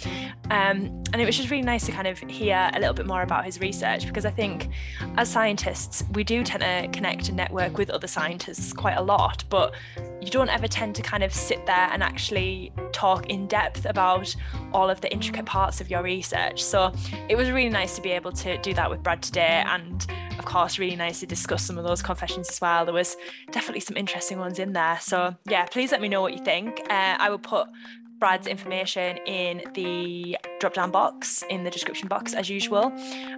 [0.45, 3.21] um, and it was just really nice to kind of hear a little bit more
[3.21, 4.69] about his research because I think
[5.17, 9.43] as scientists we do tend to connect and network with other scientists quite a lot,
[9.49, 9.73] but
[10.21, 14.33] you don't ever tend to kind of sit there and actually talk in depth about
[14.71, 16.63] all of the intricate parts of your research.
[16.63, 16.93] So
[17.27, 20.07] it was really nice to be able to do that with Brad today and
[20.39, 22.85] of course, really nice to discuss some of those confessions as well.
[22.93, 23.17] There was
[23.49, 24.99] definitely some interesting ones in there.
[25.01, 26.79] So yeah, please let me know what you think.
[26.91, 27.67] Uh, I will put
[28.23, 32.89] Brad's information in the drop down box in the description box as usual.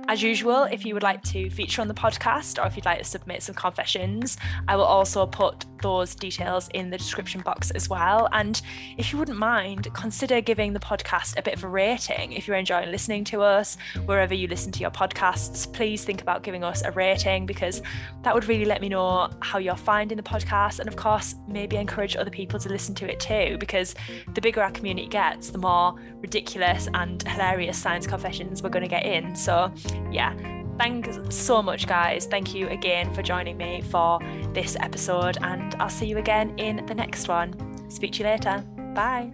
[0.08, 3.00] As usual, if you would like to feature on the podcast or if you'd like
[3.00, 7.90] to submit some confessions, I will also put those details in the description box as
[7.90, 8.30] well.
[8.32, 8.62] And
[8.98, 12.34] if you wouldn't mind, consider giving the podcast a bit of a rating.
[12.34, 16.44] If you're enjoying listening to us, wherever you listen to your podcasts, please think about
[16.44, 17.82] giving us a rating because
[18.22, 20.80] that would really let me know how you're finding the podcast.
[20.80, 23.96] And of course, maybe encourage other people to listen to it too, because
[24.36, 28.90] the bigger our community gets, the more ridiculous and hilarious science confessions we're going to
[28.90, 29.36] get in.
[29.36, 29.74] So,
[30.12, 30.36] yeah,
[30.78, 32.28] thanks so much, guys.
[32.28, 34.20] Thank you again for joining me for
[34.54, 37.90] this episode, and I'll see you again in the next one.
[37.90, 38.64] Speak to you later.
[38.94, 39.34] Bye.